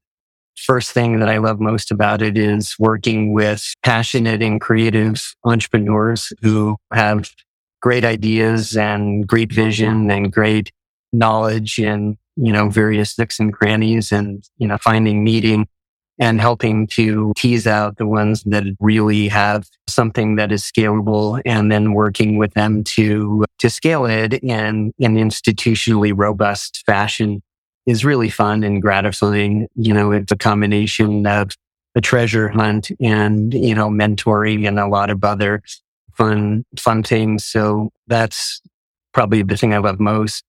first 0.56 0.92
thing 0.92 1.20
that 1.20 1.28
I 1.28 1.38
love 1.38 1.60
most 1.60 1.90
about 1.90 2.22
it 2.22 2.38
is 2.38 2.74
working 2.78 3.32
with 3.32 3.74
passionate 3.82 4.42
and 4.42 4.60
creative 4.60 5.34
entrepreneurs 5.44 6.32
who 6.42 6.76
have 6.92 7.30
great 7.82 8.04
ideas 8.04 8.76
and 8.76 9.26
great 9.26 9.52
vision 9.52 10.10
and 10.10 10.32
great 10.32 10.70
knowledge 11.12 11.78
in, 11.78 12.16
you 12.36 12.52
know, 12.52 12.68
various 12.68 13.18
nooks 13.18 13.38
and 13.38 13.52
crannies 13.52 14.10
and, 14.10 14.42
you 14.58 14.66
know, 14.66 14.78
finding 14.78 15.22
meeting 15.22 15.66
and 16.18 16.40
helping 16.40 16.86
to 16.86 17.32
tease 17.36 17.66
out 17.66 17.96
the 17.96 18.06
ones 18.06 18.42
that 18.44 18.64
really 18.80 19.28
have 19.28 19.68
something 19.88 20.36
that 20.36 20.52
is 20.52 20.62
scalable 20.62 21.42
and 21.44 21.70
then 21.72 21.92
working 21.92 22.38
with 22.38 22.54
them 22.54 22.84
to, 22.84 23.44
to 23.58 23.68
scale 23.68 24.06
it 24.06 24.34
in 24.34 24.92
an 25.00 25.16
institutionally 25.16 26.12
robust 26.14 26.84
fashion 26.86 27.42
is 27.86 28.04
really 28.04 28.30
fun 28.30 28.64
and 28.64 28.80
gratifying. 28.82 29.68
You 29.74 29.92
know, 29.94 30.12
it's 30.12 30.32
a 30.32 30.36
combination 30.36 31.26
of 31.26 31.50
a 31.94 32.00
treasure 32.00 32.48
hunt 32.48 32.90
and, 33.00 33.54
you 33.54 33.74
know, 33.74 33.88
mentoring 33.88 34.66
and 34.66 34.78
a 34.80 34.86
lot 34.86 35.10
of 35.10 35.22
other 35.22 35.62
fun, 36.14 36.64
fun 36.78 37.02
things. 37.02 37.44
So 37.44 37.90
that's 38.06 38.60
probably 39.12 39.42
the 39.42 39.56
thing 39.56 39.74
I 39.74 39.78
love 39.78 40.00
most. 40.00 40.44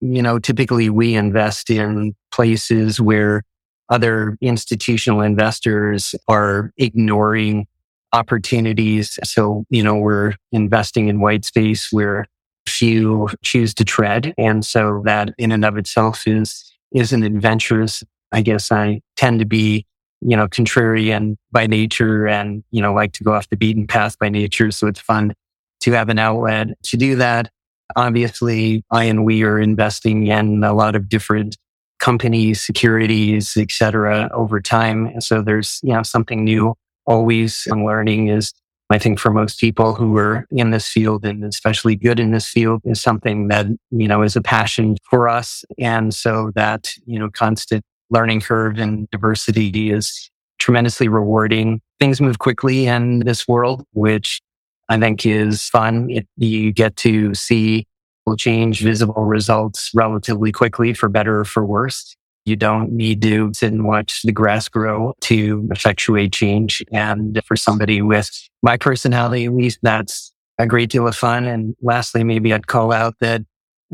you 0.00 0.22
know, 0.22 0.38
typically 0.38 0.90
we 0.90 1.14
invest 1.14 1.70
in 1.70 2.14
places 2.32 3.00
where 3.00 3.42
other 3.88 4.36
institutional 4.40 5.22
investors 5.22 6.14
are 6.28 6.72
ignoring 6.76 7.66
opportunities. 8.12 9.18
So, 9.24 9.64
you 9.70 9.82
know, 9.82 9.96
we're 9.96 10.34
investing 10.52 11.08
in 11.08 11.20
white 11.20 11.44
space 11.44 11.88
where 11.90 12.26
few 12.66 13.28
choose 13.42 13.74
to 13.74 13.84
tread. 13.84 14.34
And 14.36 14.64
so 14.64 15.02
that 15.04 15.30
in 15.38 15.52
and 15.52 15.64
of 15.64 15.76
itself 15.78 16.26
is, 16.26 16.64
is 16.92 17.12
an 17.12 17.22
adventurous. 17.22 18.02
I 18.32 18.42
guess 18.42 18.70
I 18.70 19.00
tend 19.16 19.40
to 19.40 19.46
be, 19.46 19.86
you 20.20 20.36
know, 20.36 20.48
contrarian 20.48 21.36
by 21.52 21.66
nature 21.66 22.26
and, 22.26 22.64
you 22.70 22.82
know, 22.82 22.92
like 22.92 23.12
to 23.14 23.24
go 23.24 23.32
off 23.32 23.48
the 23.48 23.56
beaten 23.56 23.86
path 23.86 24.18
by 24.18 24.28
nature. 24.28 24.70
So 24.70 24.86
it's 24.86 25.00
fun 25.00 25.34
to 25.80 25.92
have 25.92 26.08
an 26.08 26.18
outlet 26.18 26.68
to 26.84 26.96
do 26.96 27.16
that. 27.16 27.50
Obviously, 27.96 28.84
I 28.90 29.04
and 29.04 29.24
we 29.24 29.44
are 29.44 29.58
investing 29.58 30.26
in 30.26 30.62
a 30.62 30.74
lot 30.74 30.94
of 30.94 31.08
different 31.08 31.56
companies, 32.00 32.60
securities, 32.60 33.56
et 33.56 33.72
cetera, 33.72 34.28
over 34.32 34.60
time. 34.60 35.20
So 35.20 35.40
there's, 35.40 35.80
you 35.82 35.92
know, 35.94 36.02
something 36.02 36.44
new 36.44 36.74
always 37.06 37.66
and 37.66 37.84
learning 37.84 38.28
is, 38.28 38.52
I 38.90 38.98
think 38.98 39.18
for 39.18 39.30
most 39.30 39.60
people 39.60 39.94
who 39.94 40.16
are 40.16 40.46
in 40.50 40.70
this 40.70 40.88
field 40.88 41.24
and 41.24 41.44
especially 41.44 41.94
good 41.94 42.18
in 42.18 42.30
this 42.30 42.48
field 42.48 42.80
is 42.84 43.00
something 43.00 43.48
that, 43.48 43.66
you 43.90 44.08
know, 44.08 44.22
is 44.22 44.34
a 44.34 44.40
passion 44.40 44.96
for 45.10 45.28
us. 45.28 45.64
And 45.78 46.14
so 46.14 46.52
that, 46.54 46.90
you 47.04 47.18
know, 47.18 47.28
constant 47.30 47.84
learning 48.10 48.40
curve 48.40 48.78
and 48.78 49.08
diversity 49.10 49.90
is 49.90 50.30
tremendously 50.58 51.08
rewarding. 51.08 51.82
Things 52.00 52.20
move 52.20 52.38
quickly 52.38 52.86
in 52.86 53.20
this 53.20 53.46
world, 53.46 53.84
which 53.92 54.40
I 54.88 54.98
think 54.98 55.26
is 55.26 55.68
fun. 55.68 56.08
It, 56.10 56.26
you 56.36 56.72
get 56.72 56.96
to 56.96 57.34
see 57.34 57.86
will 58.28 58.36
change 58.36 58.82
visible 58.82 59.24
results 59.24 59.90
relatively 59.94 60.52
quickly 60.52 60.92
for 60.92 61.08
better 61.08 61.40
or 61.40 61.44
for 61.44 61.64
worse. 61.64 62.14
You 62.48 62.56
don't 62.56 62.92
need 62.92 63.22
to 63.22 63.52
sit 63.54 63.72
and 63.72 63.84
watch 63.84 64.22
the 64.22 64.32
grass 64.32 64.68
grow 64.68 65.14
to 65.22 65.68
effectuate 65.70 66.32
change. 66.32 66.82
And 66.92 67.40
for 67.44 67.56
somebody 67.56 68.02
with 68.02 68.30
my 68.62 68.76
personality, 68.76 69.44
at 69.44 69.54
least 69.54 69.78
that's 69.82 70.32
a 70.58 70.66
great 70.66 70.90
deal 70.90 71.06
of 71.06 71.14
fun. 71.14 71.46
And 71.46 71.76
lastly, 71.82 72.24
maybe 72.24 72.52
I'd 72.52 72.66
call 72.66 72.92
out 72.92 73.14
that 73.20 73.42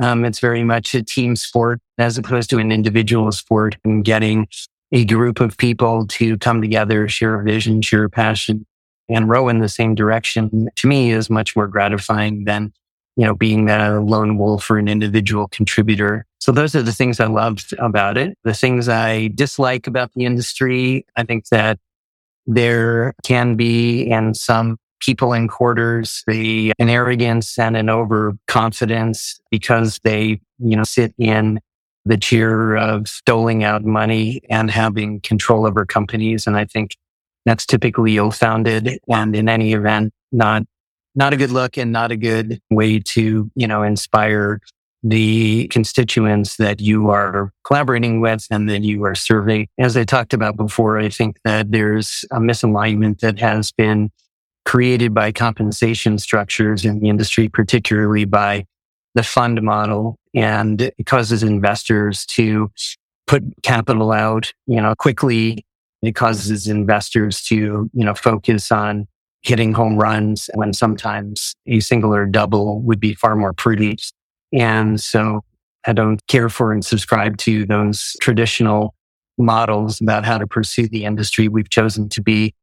um, 0.01 0.25
it's 0.25 0.41
very 0.41 0.65
much 0.65 0.95
a 0.95 1.03
team 1.03 1.37
sport 1.37 1.81
as 1.99 2.19
opposed 2.19 2.51
to 2.51 2.59
an 2.59 2.73
individual 2.73 3.31
sport 3.33 3.77
and 3.85 4.05
getting 4.05 4.49
a 4.93 5.05
group 5.05 5.41
of 5.41 5.57
people 5.57 6.07
to 6.07 6.39
come 6.39 6.61
together, 6.61 7.09
share 7.09 7.41
a 7.41 7.45
vision, 7.45 7.83
share 7.83 8.05
a 8.05 8.11
passion, 8.11 8.67
and 9.09 9.29
row 9.29 9.49
in 9.49 9.59
the 9.59 9.69
same 9.69 9.95
direction 9.95 10.69
to 10.77 10.87
me 10.87 11.11
is 11.11 11.29
much 11.29 11.55
more 11.55 11.69
gratifying 11.69 12.45
than, 12.45 12.73
you 13.17 13.25
know, 13.25 13.35
being 13.35 13.71
a 13.71 14.01
lone 14.01 14.39
wolf 14.39 14.71
or 14.71 14.79
an 14.79 14.89
individual 14.89 15.49
contributor. 15.49 16.27
So 16.41 16.53
those 16.53 16.75
are 16.75 16.83
the 16.83 16.93
things 16.93 17.21
I 17.21 17.27
loved 17.27 17.73
about 17.79 18.17
it. 18.17 18.37
The 18.45 18.55
things 18.55 18.89
I 18.89 19.29
dislike 19.35 19.87
about 19.87 20.13
the 20.15 20.25
industry, 20.25 21.07
I 21.17 21.23
think 21.25 21.49
that 21.49 21.79
there 22.47 23.15
can 23.25 23.57
be 23.57 24.03
in 24.03 24.35
some 24.35 24.77
people 25.01 25.33
in 25.33 25.49
quarters, 25.49 26.23
the, 26.27 26.73
an 26.79 26.89
arrogance 26.89 27.59
and 27.59 27.77
an 27.77 27.89
overconfidence 27.89 29.41
because 29.51 30.01
they, 30.03 30.41
you 30.59 30.77
know, 30.77 30.85
sit 30.85 31.15
in 31.19 31.61
the 32.05 32.17
chair 32.19 32.77
of 32.77 33.07
doling 33.25 33.65
out 33.65 33.85
money 33.85 34.43
and 34.51 34.71
having 34.71 35.21
control 35.21 35.67
over 35.67 35.87
companies. 35.87 36.47
And 36.47 36.57
I 36.57 36.65
think 36.65 36.97
that's 37.47 37.65
typically 37.65 38.17
ill-founded 38.17 38.99
and 39.09 39.37
in 39.37 39.49
any 39.49 39.73
event, 39.73 40.13
not, 40.33 40.65
not 41.15 41.33
a 41.33 41.37
good 41.37 41.51
look 41.51 41.77
and 41.77 41.93
not 41.93 42.11
a 42.11 42.17
good 42.17 42.61
way 42.71 42.99
to, 42.99 43.51
you 43.55 43.67
know, 43.67 43.83
inspire 43.83 44.61
the 45.03 45.69
constituents 45.69 46.57
that 46.57 46.81
you 46.81 47.11
are 47.11 47.53
collaborating 47.65 48.21
with 48.21 48.47
and 48.51 48.69
that 48.71 48.83
you 48.83 49.05
are 49.05 49.15
serving. 49.15 49.69
As 49.79 49.97
I 49.97 50.05
talked 50.05 50.33
about 50.33 50.57
before, 50.57 50.99
I 50.99 51.11
think 51.11 51.37
that 51.45 51.71
there's 51.71 52.25
a 52.31 52.39
misalignment 52.39 53.21
that 53.21 53.39
has 53.39 53.71
been 53.71 54.11
created 54.65 55.13
by 55.13 55.31
compensation 55.31 56.19
structures 56.19 56.87
in 56.87 57.01
the 57.01 57.11
industry, 57.11 57.51
particularly 57.51 58.25
by 58.25 58.65
the 59.15 59.23
fund 59.23 59.63
model. 59.63 60.17
And 60.35 60.81
it 60.81 61.05
causes 61.05 61.43
investors 61.43 62.25
to 62.27 62.71
put 63.27 63.43
capital 63.63 64.11
out, 64.11 64.53
you 64.67 64.81
know, 64.81 64.95
quickly 64.95 65.67
it 66.03 66.15
causes 66.15 66.69
investors 66.69 67.43
to, 67.43 67.91
you 67.93 68.05
know, 68.05 68.15
focus 68.15 68.71
on 68.71 69.07
hitting 69.45 69.75
home 69.75 69.97
runs 69.97 70.49
when 70.55 70.73
sometimes 70.73 71.55
a 71.67 71.81
single 71.81 72.15
or 72.15 72.27
double 72.27 72.81
would 72.81 72.99
be 72.99 73.15
far 73.15 73.37
more 73.37 73.53
prudent. 73.53 74.03
And 74.53 75.01
so 75.01 75.43
I 75.87 75.93
don't 75.93 76.27
care 76.29 76.49
for 76.49 76.73
and 76.73 76.85
subscribe 76.85 77.37
to 77.39 77.67
those 77.67 78.17
traditional 78.21 78.95
models 79.37 80.01
about 80.01 80.25
how 80.25 80.39
to 80.39 80.47
pursue 80.47 80.89
the 80.89 81.05
industry. 81.05 81.49
We've 81.49 81.69
chosen 81.69 82.09
to 82.11 82.23
be 82.23 82.55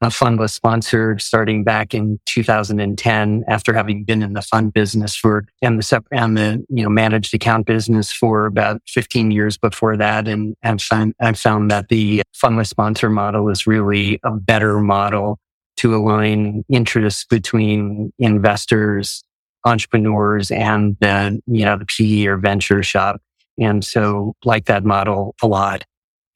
a 0.00 0.08
fundless 0.08 0.50
sponsor 0.50 1.18
starting 1.18 1.64
back 1.64 1.94
in 1.94 2.18
2010 2.26 3.44
after 3.48 3.72
having 3.72 4.04
been 4.04 4.22
in 4.22 4.34
the 4.34 4.42
fund 4.42 4.72
business 4.72 5.16
for 5.16 5.46
and 5.62 5.80
the 5.80 6.04
and 6.10 6.36
the 6.36 6.64
you 6.68 6.82
know 6.82 6.90
managed 6.90 7.32
account 7.32 7.64
business 7.64 8.12
for 8.12 8.44
about 8.44 8.82
15 8.86 9.30
years 9.30 9.56
before 9.56 9.96
that 9.96 10.28
and 10.28 10.56
I've 10.62 10.82
found 10.82 11.14
I've 11.20 11.38
found 11.38 11.70
that 11.70 11.88
the 11.88 12.22
fundless 12.34 12.68
sponsor 12.68 13.08
model 13.08 13.48
is 13.48 13.66
really 13.66 14.20
a 14.24 14.32
better 14.32 14.80
model 14.80 15.38
to 15.76 15.94
align 15.94 16.64
interests 16.68 17.24
between 17.24 18.12
investors 18.18 19.22
entrepreneurs 19.66 20.50
and 20.50 20.96
the 21.00 21.40
you 21.46 21.64
know 21.64 21.78
the 21.78 21.86
PE 21.86 22.26
or 22.26 22.36
venture 22.36 22.82
shop 22.82 23.20
and 23.58 23.84
so 23.84 24.34
like 24.44 24.66
that 24.66 24.84
model 24.84 25.34
a 25.42 25.46
lot 25.46 25.84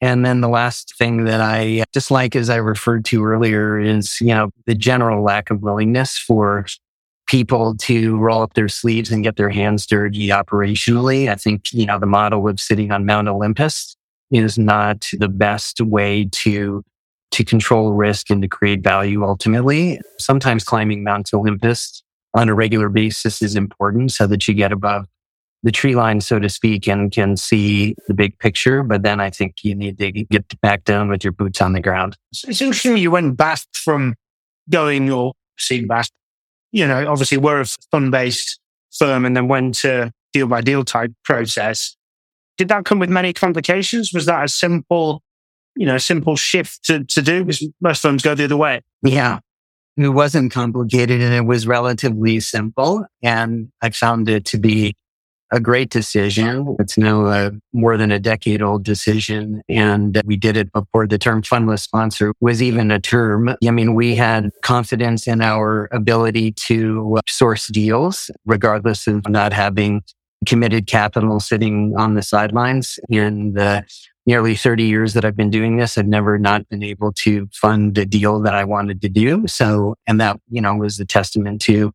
and 0.01 0.25
then 0.25 0.41
the 0.41 0.47
last 0.47 0.95
thing 0.97 1.25
that 1.25 1.41
I 1.41 1.83
dislike, 1.91 2.35
as 2.35 2.49
I 2.49 2.55
referred 2.55 3.03
to 3.05 3.25
earlier, 3.25 3.77
is, 3.77 4.21
you 4.21 4.27
know, 4.27 4.49
the 4.65 4.75
general 4.75 5.23
lack 5.23 5.49
of 5.49 5.61
willingness 5.61 6.17
for 6.17 6.65
people 7.27 7.75
to 7.75 8.17
roll 8.17 8.41
up 8.41 8.53
their 8.53 8.69
sleeves 8.69 9.11
and 9.11 9.23
get 9.23 9.35
their 9.35 9.49
hands 9.49 9.85
dirty 9.85 10.29
operationally. 10.29 11.29
I 11.29 11.35
think, 11.35 11.73
you 11.73 11.85
know, 11.85 11.99
the 11.99 12.05
model 12.05 12.47
of 12.47 12.59
sitting 12.59 12.91
on 12.91 13.05
Mount 13.05 13.27
Olympus 13.27 13.95
is 14.31 14.57
not 14.57 15.09
the 15.19 15.27
best 15.27 15.81
way 15.81 16.29
to 16.31 16.83
to 17.31 17.43
control 17.43 17.93
risk 17.93 18.29
and 18.29 18.41
to 18.41 18.47
create 18.47 18.81
value 18.81 19.23
ultimately. 19.23 19.99
Sometimes 20.17 20.63
climbing 20.63 21.03
Mount 21.03 21.33
Olympus 21.33 22.03
on 22.33 22.49
a 22.49 22.53
regular 22.53 22.89
basis 22.89 23.41
is 23.41 23.55
important 23.55 24.11
so 24.11 24.27
that 24.27 24.47
you 24.47 24.53
get 24.53 24.71
above 24.71 25.05
the 25.61 25.71
tree 25.71 25.95
line, 25.95 26.21
so 26.21 26.39
to 26.39 26.47
speak, 26.47 26.87
and 26.87 27.11
can 27.11 27.35
see 27.35 27.95
the 28.07 28.13
big 28.13 28.37
picture. 28.39 28.81
But 28.81 29.03
then 29.03 29.19
I 29.19 29.29
think 29.29 29.55
you 29.63 29.75
need 29.75 29.97
to 29.97 30.11
get 30.11 30.61
back 30.61 30.85
down 30.85 31.09
with 31.09 31.23
your 31.23 31.33
boots 31.33 31.61
on 31.61 31.73
the 31.73 31.81
ground. 31.81 32.15
It's 32.31 32.61
interesting 32.61 32.97
you 32.97 33.11
went 33.11 33.35
back 33.35 33.59
from 33.73 34.15
going 34.69 35.07
your 35.07 35.33
seed 35.57 35.87
back. 35.87 36.07
You 36.71 36.87
know, 36.87 37.11
obviously 37.11 37.37
we're 37.37 37.61
a 37.61 37.65
fund 37.91 38.11
based 38.11 38.59
firm 38.91 39.25
and 39.25 39.35
then 39.35 39.47
went 39.47 39.75
to 39.75 40.11
deal 40.33 40.47
by 40.47 40.61
deal 40.61 40.85
type 40.85 41.11
process. 41.23 41.95
Did 42.57 42.69
that 42.69 42.85
come 42.85 42.99
with 42.99 43.09
many 43.09 43.33
complications? 43.33 44.13
Was 44.13 44.25
that 44.25 44.43
a 44.43 44.47
simple, 44.47 45.21
you 45.75 45.85
know, 45.85 45.97
simple 45.97 46.35
shift 46.35 46.83
to, 46.85 47.03
to 47.05 47.21
do? 47.21 47.43
Because 47.43 47.67
most 47.81 48.01
firms 48.01 48.21
go 48.21 48.35
the 48.35 48.45
other 48.45 48.57
way. 48.57 48.81
Yeah. 49.03 49.39
It 49.97 50.09
wasn't 50.09 50.51
complicated 50.53 51.21
and 51.21 51.33
it 51.33 51.45
was 51.45 51.67
relatively 51.67 52.39
simple. 52.39 53.05
And 53.21 53.69
I 53.81 53.89
found 53.89 54.29
it 54.29 54.45
to 54.45 54.57
be 54.57 54.95
a 55.51 55.59
great 55.59 55.89
decision. 55.89 56.75
It's 56.79 56.97
now 56.97 57.25
a 57.27 57.51
more 57.73 57.97
than 57.97 58.11
a 58.11 58.19
decade 58.19 58.61
old 58.61 58.83
decision. 58.83 59.61
And 59.67 60.21
we 60.25 60.37
did 60.37 60.55
it 60.55 60.71
before 60.71 61.07
the 61.07 61.17
term 61.17 61.41
fundless 61.41 61.79
sponsor 61.79 62.33
was 62.39 62.61
even 62.61 62.91
a 62.91 62.99
term. 62.99 63.55
I 63.65 63.71
mean, 63.71 63.95
we 63.95 64.15
had 64.15 64.51
confidence 64.61 65.27
in 65.27 65.41
our 65.41 65.89
ability 65.91 66.51
to 66.67 67.19
source 67.27 67.67
deals, 67.67 68.29
regardless 68.45 69.07
of 69.07 69.27
not 69.27 69.51
having 69.53 70.03
committed 70.45 70.87
capital 70.87 71.39
sitting 71.39 71.93
on 71.97 72.13
the 72.13 72.21
sidelines. 72.21 72.99
In 73.09 73.53
the 73.53 73.61
uh, 73.63 73.81
nearly 74.29 74.55
30 74.55 74.83
years 74.83 75.15
that 75.15 75.25
I've 75.25 75.35
been 75.35 75.49
doing 75.49 75.77
this, 75.77 75.97
I've 75.97 76.05
never 76.05 76.37
not 76.37 76.69
been 76.69 76.83
able 76.83 77.11
to 77.13 77.49
fund 77.51 77.97
a 77.97 78.05
deal 78.05 78.39
that 78.41 78.53
I 78.53 78.63
wanted 78.63 79.01
to 79.01 79.09
do. 79.09 79.47
So, 79.47 79.95
and 80.05 80.21
that, 80.21 80.39
you 80.51 80.61
know, 80.61 80.75
was 80.75 80.99
a 80.99 81.05
testament 81.05 81.61
to 81.61 81.91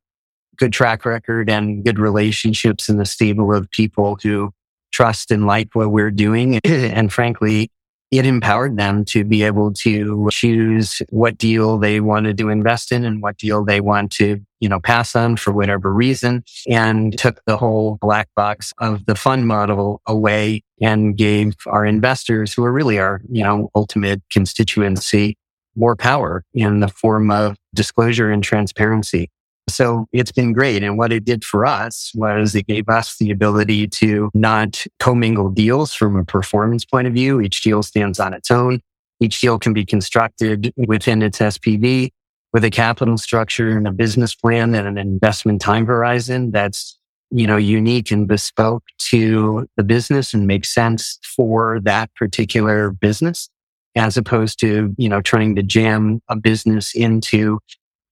good 0.56 0.72
track 0.72 1.04
record 1.04 1.48
and 1.48 1.84
good 1.84 2.00
relationships 2.00 2.88
in 2.88 2.96
the 2.96 3.06
stable 3.06 3.54
of 3.54 3.70
people 3.70 4.18
who 4.20 4.50
trust 4.92 5.30
and 5.30 5.46
like 5.46 5.68
what 5.74 5.92
we're 5.92 6.10
doing. 6.10 6.58
and 6.64 7.12
frankly, 7.12 7.70
it 8.10 8.26
empowered 8.26 8.76
them 8.76 9.04
to 9.04 9.22
be 9.22 9.44
able 9.44 9.72
to 9.72 10.28
choose 10.32 11.02
what 11.10 11.38
deal 11.38 11.78
they 11.78 12.00
wanted 12.00 12.36
to 12.38 12.48
invest 12.48 12.90
in 12.90 13.04
and 13.04 13.22
what 13.22 13.38
deal 13.38 13.64
they 13.64 13.80
want 13.80 14.10
to, 14.10 14.40
you 14.64 14.70
know, 14.70 14.80
pass 14.80 15.14
on 15.14 15.36
for 15.36 15.52
whatever 15.52 15.92
reason 15.92 16.42
and 16.70 17.18
took 17.18 17.44
the 17.44 17.58
whole 17.58 17.98
black 18.00 18.30
box 18.34 18.72
of 18.78 19.04
the 19.04 19.14
fund 19.14 19.46
model 19.46 20.00
away 20.06 20.62
and 20.80 21.18
gave 21.18 21.54
our 21.66 21.84
investors 21.84 22.54
who 22.54 22.64
are 22.64 22.72
really 22.72 22.98
our, 22.98 23.20
you 23.30 23.44
know, 23.44 23.68
ultimate 23.74 24.22
constituency 24.32 25.36
more 25.76 25.94
power 25.94 26.44
in 26.54 26.80
the 26.80 26.88
form 26.88 27.30
of 27.30 27.58
disclosure 27.74 28.30
and 28.30 28.42
transparency. 28.42 29.28
So 29.68 30.06
it's 30.14 30.32
been 30.32 30.54
great. 30.54 30.82
And 30.82 30.96
what 30.96 31.12
it 31.12 31.26
did 31.26 31.44
for 31.44 31.66
us 31.66 32.10
was 32.14 32.54
it 32.54 32.66
gave 32.66 32.88
us 32.88 33.18
the 33.18 33.30
ability 33.30 33.88
to 33.88 34.30
not 34.32 34.86
commingle 34.98 35.50
deals 35.50 35.92
from 35.92 36.16
a 36.16 36.24
performance 36.24 36.86
point 36.86 37.06
of 37.06 37.12
view. 37.12 37.42
Each 37.42 37.60
deal 37.60 37.82
stands 37.82 38.18
on 38.18 38.32
its 38.32 38.50
own. 38.50 38.80
Each 39.20 39.38
deal 39.38 39.58
can 39.58 39.74
be 39.74 39.84
constructed 39.84 40.72
within 40.78 41.20
its 41.20 41.38
SPV 41.38 42.12
with 42.54 42.64
a 42.64 42.70
capital 42.70 43.18
structure 43.18 43.76
and 43.76 43.86
a 43.86 43.92
business 43.92 44.32
plan 44.32 44.76
and 44.76 44.86
an 44.86 44.96
investment 44.96 45.60
time 45.60 45.84
horizon 45.84 46.52
that's, 46.52 46.96
you 47.32 47.48
know, 47.48 47.56
unique 47.56 48.12
and 48.12 48.28
bespoke 48.28 48.84
to 48.96 49.68
the 49.76 49.82
business 49.82 50.32
and 50.32 50.46
makes 50.46 50.72
sense 50.72 51.18
for 51.36 51.80
that 51.82 52.14
particular 52.14 52.92
business 52.92 53.50
as 53.96 54.16
opposed 54.16 54.60
to, 54.60 54.94
you 54.96 55.08
know, 55.08 55.20
trying 55.20 55.56
to 55.56 55.64
jam 55.64 56.22
a 56.28 56.36
business 56.36 56.94
into 56.94 57.58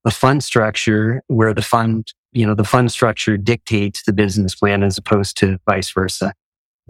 a 0.05 0.11
fund 0.11 0.43
structure 0.43 1.23
where 1.29 1.55
the 1.55 1.63
fund, 1.63 2.13
you 2.33 2.45
know, 2.45 2.57
the 2.57 2.65
fund 2.65 2.91
structure 2.91 3.37
dictates 3.37 4.03
the 4.03 4.13
business 4.13 4.57
plan 4.57 4.83
as 4.83 4.99
opposed 4.99 5.37
to 5.37 5.59
vice 5.71 5.91
versa. 5.93 6.35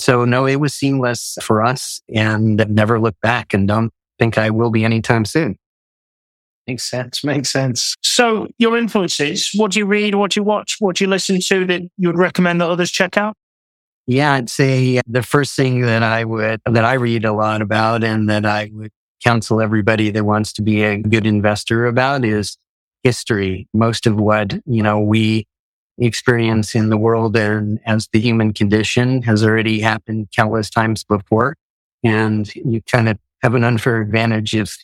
So 0.00 0.24
no, 0.24 0.46
it 0.46 0.56
was 0.56 0.72
seamless 0.72 1.36
for 1.42 1.62
us 1.62 2.00
and 2.14 2.62
I've 2.62 2.70
never 2.70 2.98
looked 2.98 3.20
back 3.20 3.52
and 3.52 3.68
don't 3.68 3.92
think 4.18 4.38
I 4.38 4.48
will 4.48 4.70
be 4.70 4.86
anytime 4.86 5.26
soon. 5.26 5.58
Makes 6.66 6.84
sense. 6.84 7.24
Makes 7.24 7.50
sense. 7.50 7.96
So 8.02 8.48
your 8.58 8.76
influences, 8.76 9.50
what 9.54 9.72
do 9.72 9.80
you 9.80 9.86
read? 9.86 10.14
What 10.14 10.32
do 10.32 10.40
you 10.40 10.44
watch? 10.44 10.76
What 10.78 10.96
do 10.96 11.04
you 11.04 11.10
listen 11.10 11.40
to 11.48 11.64
that 11.66 11.82
you 11.96 12.08
would 12.08 12.18
recommend 12.18 12.60
that 12.60 12.68
others 12.68 12.90
check 12.90 13.16
out? 13.16 13.34
Yeah, 14.06 14.32
I'd 14.32 14.50
say 14.50 15.00
the 15.06 15.22
first 15.22 15.56
thing 15.56 15.82
that 15.82 16.02
I 16.02 16.24
would, 16.24 16.60
that 16.66 16.84
I 16.84 16.94
read 16.94 17.24
a 17.24 17.32
lot 17.32 17.62
about 17.62 18.04
and 18.04 18.28
that 18.28 18.44
I 18.44 18.70
would 18.72 18.90
counsel 19.24 19.60
everybody 19.60 20.10
that 20.10 20.24
wants 20.24 20.52
to 20.54 20.62
be 20.62 20.82
a 20.82 20.98
good 20.98 21.26
investor 21.26 21.86
about 21.86 22.24
is 22.24 22.56
history. 23.02 23.68
Most 23.72 24.06
of 24.06 24.16
what, 24.16 24.54
you 24.66 24.82
know, 24.82 24.98
we 25.00 25.46
experience 25.98 26.74
in 26.74 26.88
the 26.90 26.96
world 26.96 27.36
and 27.36 27.78
as 27.86 28.08
the 28.12 28.20
human 28.20 28.52
condition 28.52 29.22
has 29.22 29.44
already 29.44 29.80
happened 29.80 30.28
countless 30.34 30.70
times 30.70 31.04
before. 31.04 31.56
And 32.02 32.52
you 32.54 32.82
kind 32.82 33.08
of 33.08 33.18
have 33.42 33.54
an 33.54 33.64
unfair 33.64 34.00
advantage 34.00 34.54
if 34.54 34.76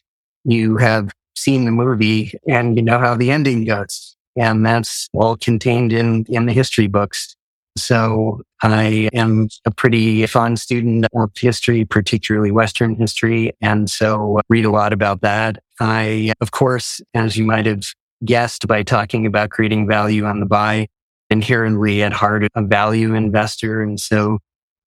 you 0.44 0.76
have 0.76 1.12
seen 1.38 1.64
the 1.64 1.70
movie 1.70 2.32
and 2.48 2.76
you 2.76 2.82
know 2.82 2.98
how 2.98 3.14
the 3.14 3.30
ending 3.30 3.64
goes. 3.64 4.16
And 4.36 4.64
that's 4.64 5.08
all 5.14 5.36
contained 5.36 5.92
in, 5.92 6.24
in 6.28 6.46
the 6.46 6.52
history 6.52 6.86
books. 6.86 7.34
So 7.76 8.42
I 8.62 9.08
am 9.12 9.48
a 9.64 9.70
pretty 9.70 10.26
fond 10.26 10.58
student 10.58 11.06
of 11.14 11.30
history, 11.36 11.84
particularly 11.84 12.50
Western 12.50 12.96
history. 12.96 13.52
And 13.60 13.90
so 13.90 14.40
read 14.48 14.64
a 14.64 14.70
lot 14.70 14.92
about 14.92 15.20
that. 15.22 15.62
I, 15.80 16.32
of 16.40 16.50
course, 16.50 17.00
as 17.14 17.36
you 17.36 17.44
might 17.44 17.66
have 17.66 17.84
guessed 18.24 18.66
by 18.66 18.82
talking 18.82 19.26
about 19.26 19.50
creating 19.50 19.86
value 19.86 20.24
on 20.24 20.40
the 20.40 20.46
buy, 20.46 20.88
inherently 21.30 22.02
at 22.02 22.12
heart, 22.12 22.48
a 22.54 22.62
value 22.62 23.14
investor. 23.14 23.82
And 23.82 24.00
so 24.00 24.38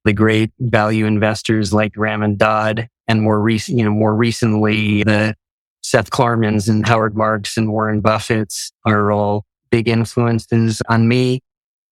the 0.04 0.14
great 0.14 0.52
value 0.60 1.06
investors 1.06 1.74
like 1.74 1.94
Graham 1.94 2.24
and 2.24 2.38
Dodd 2.38 2.88
and 3.08 3.22
more 3.22 3.40
recent, 3.40 3.78
you 3.78 3.86
know, 3.86 3.92
more 3.92 4.16
recently, 4.16 5.04
the 5.04 5.36
Seth 5.82 6.10
Klarmans 6.10 6.70
and 6.70 6.88
Howard 6.88 7.16
Marks 7.16 7.58
and 7.58 7.72
Warren 7.72 8.02
Buffett's 8.02 8.72
are 8.86 9.12
all 9.12 9.46
big 9.70 9.88
influences 9.88 10.82
on 10.90 11.08
me. 11.08 11.42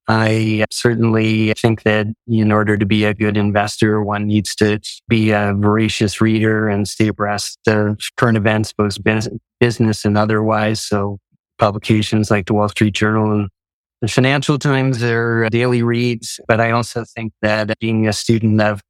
I 0.08 0.66
certainly 0.72 1.54
think 1.54 1.84
that 1.84 2.08
in 2.28 2.52
order 2.52 2.78
to 2.78 2.86
be 2.86 3.06
a 3.06 3.14
good 3.14 3.38
investor, 3.38 4.04
one 4.04 4.26
needs 4.26 4.56
to 4.56 4.80
be 5.08 5.30
a 5.30 5.54
voracious 5.56 6.20
reader 6.20 6.68
and 6.68 6.88
stay 6.88 7.10
abreast 7.10 7.60
of 7.68 8.00
current 8.18 8.38
events, 8.38 8.74
both 8.74 8.98
business 9.60 10.06
and 10.06 10.18
otherwise. 10.18 10.82
So 10.82 11.20
publications 11.60 12.32
like 12.32 12.48
the 12.48 12.56
Wall 12.56 12.70
Street 12.70 12.96
Journal 12.96 13.32
and 13.32 13.50
the 14.02 14.08
Financial 14.08 14.58
Times 14.58 15.04
are 15.04 15.48
daily 15.50 15.84
reads. 15.84 16.40
But 16.48 16.60
I 16.60 16.72
also 16.72 17.06
think 17.06 17.34
that 17.44 17.78
being 17.80 18.08
a 18.08 18.14
student 18.14 18.60
of 18.62 18.82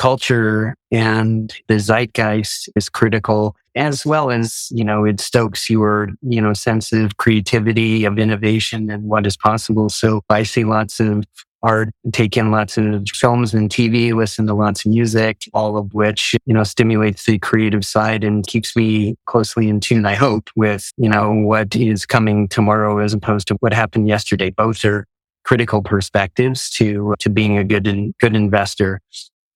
culture 0.00 0.74
and 0.90 1.54
the 1.68 1.78
zeitgeist 1.78 2.70
is 2.74 2.88
critical 2.88 3.54
as 3.76 4.06
well 4.06 4.30
as, 4.30 4.68
you 4.70 4.82
know, 4.82 5.04
it 5.04 5.20
stokes 5.20 5.68
your, 5.68 6.08
you 6.22 6.40
know, 6.40 6.54
sense 6.54 6.90
of 6.90 7.18
creativity, 7.18 8.06
of 8.06 8.18
innovation 8.18 8.90
and 8.90 9.04
what 9.04 9.26
is 9.26 9.36
possible. 9.36 9.90
So 9.90 10.22
I 10.30 10.42
see 10.42 10.64
lots 10.64 11.00
of 11.00 11.24
art, 11.62 11.90
take 12.12 12.38
in 12.38 12.50
lots 12.50 12.78
of 12.78 13.04
films 13.12 13.52
and 13.52 13.68
TV, 13.68 14.14
listen 14.14 14.46
to 14.46 14.54
lots 14.54 14.86
of 14.86 14.90
music, 14.90 15.42
all 15.52 15.76
of 15.76 15.92
which, 15.92 16.34
you 16.46 16.54
know, 16.54 16.64
stimulates 16.64 17.26
the 17.26 17.38
creative 17.38 17.84
side 17.84 18.24
and 18.24 18.46
keeps 18.46 18.74
me 18.74 19.16
closely 19.26 19.68
in 19.68 19.80
tune, 19.80 20.06
I 20.06 20.14
hope, 20.14 20.48
with, 20.56 20.90
you 20.96 21.10
know, 21.10 21.30
what 21.30 21.76
is 21.76 22.06
coming 22.06 22.48
tomorrow 22.48 22.98
as 23.00 23.12
opposed 23.12 23.48
to 23.48 23.56
what 23.60 23.74
happened 23.74 24.08
yesterday. 24.08 24.48
Both 24.48 24.82
are 24.86 25.06
critical 25.44 25.82
perspectives 25.82 26.70
to, 26.70 27.14
to 27.18 27.28
being 27.28 27.58
a 27.58 27.64
good 27.64 27.86
and 27.86 28.14
good 28.18 28.34
investor 28.34 29.00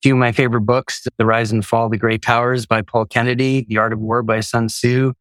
few 0.05 0.13
of 0.13 0.19
my 0.19 0.33
favorite 0.33 0.61
books 0.61 1.07
The 1.17 1.25
Rise 1.25 1.51
and 1.51 1.65
Fall 1.65 1.87
of 1.87 1.91
the 1.91 1.97
Great 1.97 2.21
Powers 2.21 2.67
by 2.67 2.83
Paul 2.83 3.07
Kennedy, 3.07 3.65
The 3.71 3.79
Art 3.79 3.95
of 3.95 4.01
War 4.01 4.23
by 4.23 4.41
Sun 4.41 4.67
Tzu, 4.67 5.15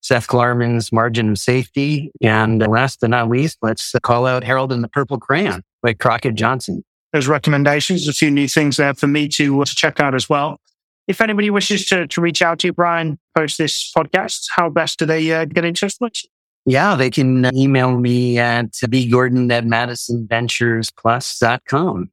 Seth 0.00 0.26
Klarman's 0.26 0.90
Margin 0.90 1.30
of 1.30 1.38
Safety, 1.38 2.10
and 2.20 2.58
last 2.66 2.98
but 3.00 3.10
not 3.10 3.28
least, 3.28 3.58
let's 3.62 3.94
call 4.02 4.26
out 4.26 4.42
Harold 4.42 4.72
and 4.72 4.82
the 4.82 4.88
Purple 4.88 5.20
Crayon 5.20 5.62
by 5.80 5.92
Crockett 5.92 6.34
Johnson. 6.34 6.84
Those 7.12 7.28
recommendations, 7.28 8.08
a 8.08 8.12
few 8.12 8.32
new 8.32 8.48
things 8.48 8.78
there 8.78 8.94
for 8.94 9.06
me 9.06 9.28
to, 9.28 9.64
to 9.64 9.74
check 9.76 10.00
out 10.00 10.16
as 10.16 10.28
well. 10.28 10.58
If 11.06 11.20
anybody 11.20 11.50
wishes 11.50 11.86
to, 11.86 12.08
to 12.08 12.20
reach 12.20 12.42
out 12.42 12.58
to 12.58 12.66
you, 12.66 12.72
Bryan, 12.72 13.20
post 13.36 13.58
this 13.58 13.92
podcast, 13.96 14.46
how 14.56 14.70
best 14.70 14.98
do 14.98 15.06
they 15.06 15.30
uh, 15.30 15.44
get 15.44 15.64
in 15.64 15.74
touch 15.74 15.94
with 16.00 16.14
you? 16.24 16.30
Yeah, 16.68 16.96
they 16.96 17.10
can 17.10 17.48
email 17.56 17.96
me 17.96 18.38
at 18.38 18.72
bgordon 18.72 19.52
at 19.52 19.64
madisonventuresplus.com. 19.64 22.10